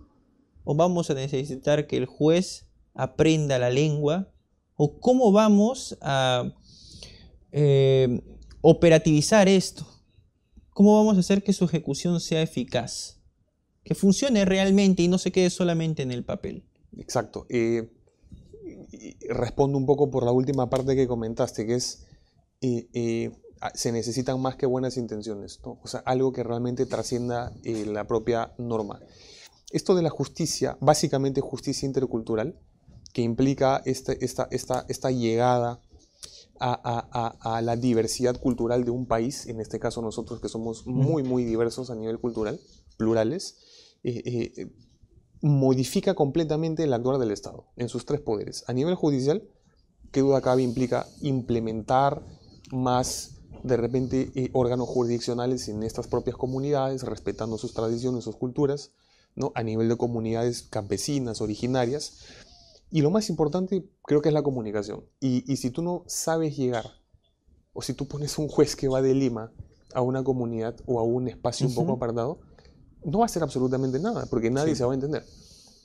[0.64, 4.32] ¿O vamos a necesitar que el juez aprenda la lengua?
[4.76, 6.54] ¿O cómo vamos a
[7.52, 8.22] eh,
[8.62, 9.86] operativizar esto?
[10.70, 13.20] ¿Cómo vamos a hacer que su ejecución sea eficaz?
[13.84, 16.64] Que funcione realmente y no se quede solamente en el papel.
[16.98, 17.46] Exacto.
[17.50, 17.90] Eh,
[19.30, 22.06] respondo un poco por la última parte que comentaste, que es...
[22.62, 23.32] Eh,
[23.74, 25.80] se necesitan más que buenas intenciones, ¿no?
[25.84, 29.02] o sea, algo que realmente trascienda eh, la propia norma.
[29.72, 32.58] Esto de la justicia, básicamente justicia intercultural,
[33.14, 35.82] que implica este, esta, esta, esta llegada
[36.60, 41.46] a, la diversidad cultural de un país, en este caso nosotros que somos muy, muy
[41.46, 42.60] diversos a nivel cultural,
[42.98, 43.58] plurales,
[44.04, 44.68] eh, eh,
[45.42, 48.64] modifica completamente el actuar del Estado en sus tres poderes.
[48.68, 49.44] A nivel judicial,
[50.12, 52.22] qué duda cabe, implica implementar
[52.72, 58.92] más de repente eh, órganos jurisdiccionales en estas propias comunidades, respetando sus tradiciones, sus culturas,
[59.36, 59.52] ¿no?
[59.56, 62.20] a nivel de comunidades campesinas, originarias.
[62.92, 65.06] Y lo más importante creo que es la comunicación.
[65.20, 66.86] Y, si tú no sabes llegar,
[67.74, 69.52] o si tú pones un juez que va de Lima
[69.94, 72.40] a una comunidad o a un espacio un poco apartado,
[73.04, 75.26] no va a hacer absolutamente nada, porque nadie se va a entender.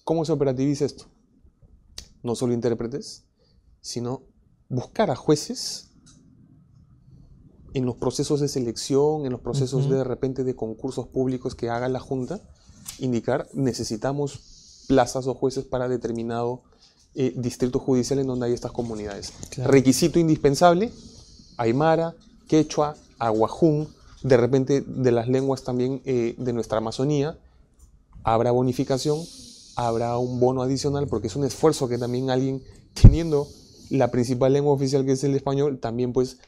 [0.05, 1.05] ¿Cómo se operativiza esto?
[2.23, 3.25] No solo intérpretes,
[3.81, 4.23] sino
[4.69, 5.91] buscar a jueces
[7.75, 11.71] en los procesos de selección, en los procesos de, de repente de concursos públicos que
[11.71, 12.41] haga la Junta,
[12.99, 16.63] indicar necesitamos plazas o jueces para determinado
[17.15, 19.33] eh, distrito judicial en donde hay estas comunidades.
[19.57, 20.93] Requisito indispensable,
[21.57, 22.15] aymara,
[22.49, 23.89] quechua, aguajún,
[24.25, 27.39] de repente de las lenguas también eh, de nuestra Amazonía,
[28.25, 29.21] habrá bonificación,
[29.77, 32.63] habrá un bono adicional, porque es un esfuerzo que también alguien,
[32.95, 33.47] teniendo
[33.91, 36.39] la principal lengua oficial que es el español, también pues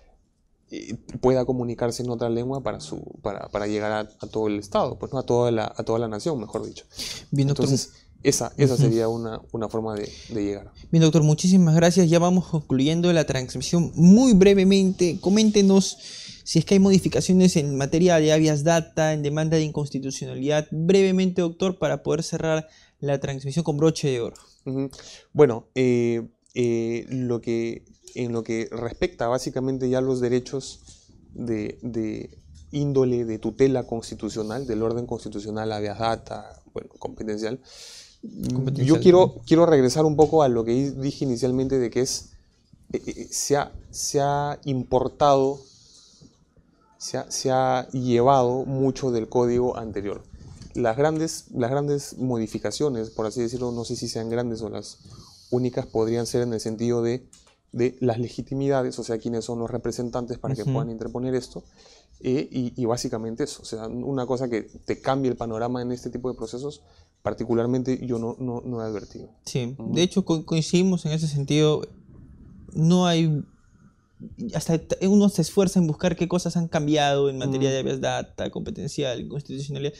[0.70, 4.98] eh, pueda comunicarse en otra lengua para, su, para, para llegar a, todo el Estado,
[4.98, 5.18] pues, ¿no?
[5.18, 6.86] a, toda la, a toda la nación, mejor dicho.
[7.30, 10.72] Bien, Entonces, esa, esa sería una, una forma de, de, llegar.
[10.90, 12.08] Bien, doctor, muchísimas gracias.
[12.08, 15.20] Ya vamos concluyendo la transmisión muy brevemente.
[15.20, 15.98] Coméntenos
[16.46, 20.68] si es que hay modificaciones en materia de habeas data, en demanda de inconstitucionalidad.
[20.70, 22.68] Brevemente, doctor, para poder cerrar
[23.00, 24.36] la transmisión con broche de oro.
[25.32, 26.22] Bueno, eh,
[26.54, 27.84] eh, lo que,
[28.14, 30.80] en lo que respecta básicamente ya a los derechos
[31.34, 32.38] de, de
[32.70, 37.60] índole de tutela constitucional, del orden constitucional, habeas data, bueno, competencial,
[38.22, 42.30] yo quiero, quiero regresar un poco a lo que dije inicialmente de que es,
[42.92, 45.60] eh, eh, se, ha, se, ha, importado,
[46.98, 50.22] se ha, se ha, llevado mucho del código anterior.
[50.74, 54.98] Las grandes, las grandes modificaciones, por así decirlo, no sé si sean grandes o las
[55.50, 57.26] únicas, podrían ser en el sentido de,
[57.72, 61.64] de las legitimidades, o sea, quiénes son los representantes para que puedan interponer esto,
[62.20, 65.92] eh, y, y, básicamente eso, o sea, una cosa que te cambie el panorama en
[65.92, 66.82] este tipo de procesos
[67.26, 69.30] particularmente yo no, no, he advertido.
[69.44, 71.82] Sí, de hecho coincidimos en ese sentido.
[72.72, 73.44] No hay
[74.54, 78.50] hasta uno se esfuerza en buscar qué cosas han cambiado en materia de habeas data,
[78.50, 79.92] competencial, constitucionalidad,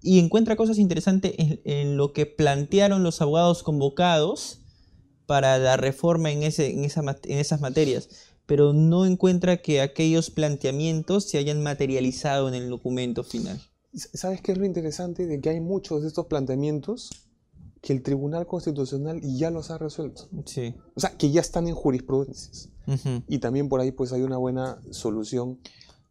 [0.00, 4.60] y encuentra cosas interesantes en, lo que plantearon los abogados convocados
[5.26, 8.08] para la reforma en, ese, en, esa, en esas materias,
[8.46, 13.60] pero no encuentra que aquellos planteamientos se hayan materializado en el documento final.
[13.92, 15.26] ¿Sabes qué es lo interesante?
[15.26, 17.27] De que hay muchos de estos planteamientos
[17.80, 20.28] que el Tribunal Constitucional ya los ha resuelto.
[20.46, 20.74] Sí.
[20.94, 22.70] O sea, que ya están en jurisprudencias.
[23.26, 25.58] Y también por ahí pues hay una buena solución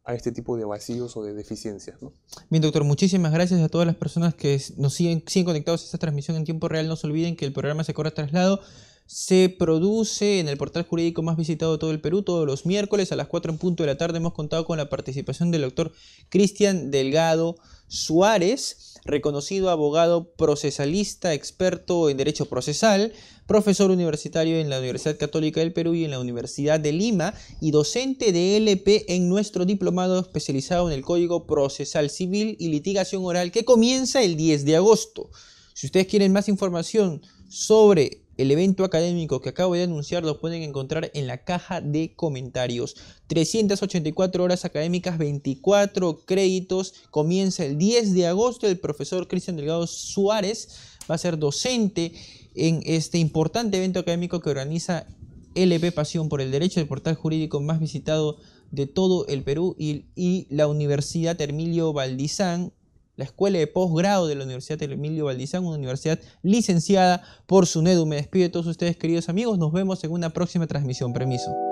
[0.03, 2.01] a este tipo de vacíos o de deficiencias.
[2.01, 2.13] ¿no?
[2.49, 5.97] Bien, doctor, muchísimas gracias a todas las personas que nos siguen, siguen conectados a esta
[5.97, 6.87] transmisión en tiempo real.
[6.87, 8.61] No se olviden que el programa se corre traslado
[9.07, 13.11] se produce en el portal jurídico más visitado de todo el Perú todos los miércoles
[13.11, 14.17] a las 4 en punto de la tarde.
[14.17, 15.93] Hemos contado con la participación del doctor
[16.29, 17.55] Cristian Delgado
[17.87, 23.13] Suárez, reconocido abogado procesalista, experto en derecho procesal,
[23.45, 27.71] profesor universitario en la Universidad Católica del Perú y en la Universidad de Lima y
[27.71, 33.53] docente de LP en nuestro diplomado especializado en el Código Procesal Civil y Litigación Oral
[33.53, 35.29] que comienza el 10 de agosto.
[35.73, 40.61] Si ustedes quieren más información sobre el evento académico que acabo de anunciar lo pueden
[40.63, 42.95] encontrar en la caja de comentarios.
[43.27, 46.93] 384 horas académicas, 24 créditos.
[47.09, 48.67] Comienza el 10 de agosto.
[48.67, 50.69] El profesor Cristian Delgado Suárez
[51.09, 52.13] va a ser docente
[52.55, 55.07] en este importante evento académico que organiza
[55.55, 58.37] LP Pasión por el Derecho, el portal jurídico más visitado
[58.71, 62.73] de todo el Perú y, la Universidad Hermilio Valdizán
[63.17, 68.05] la Escuela de Posgrado de la Universidad Emilio Valdizán, una universidad licenciada por SUNEDU.
[68.05, 69.57] Me despido de todos ustedes, queridos amigos.
[69.57, 71.11] Nos vemos en una próxima transmisión.
[71.11, 71.66] Permiso.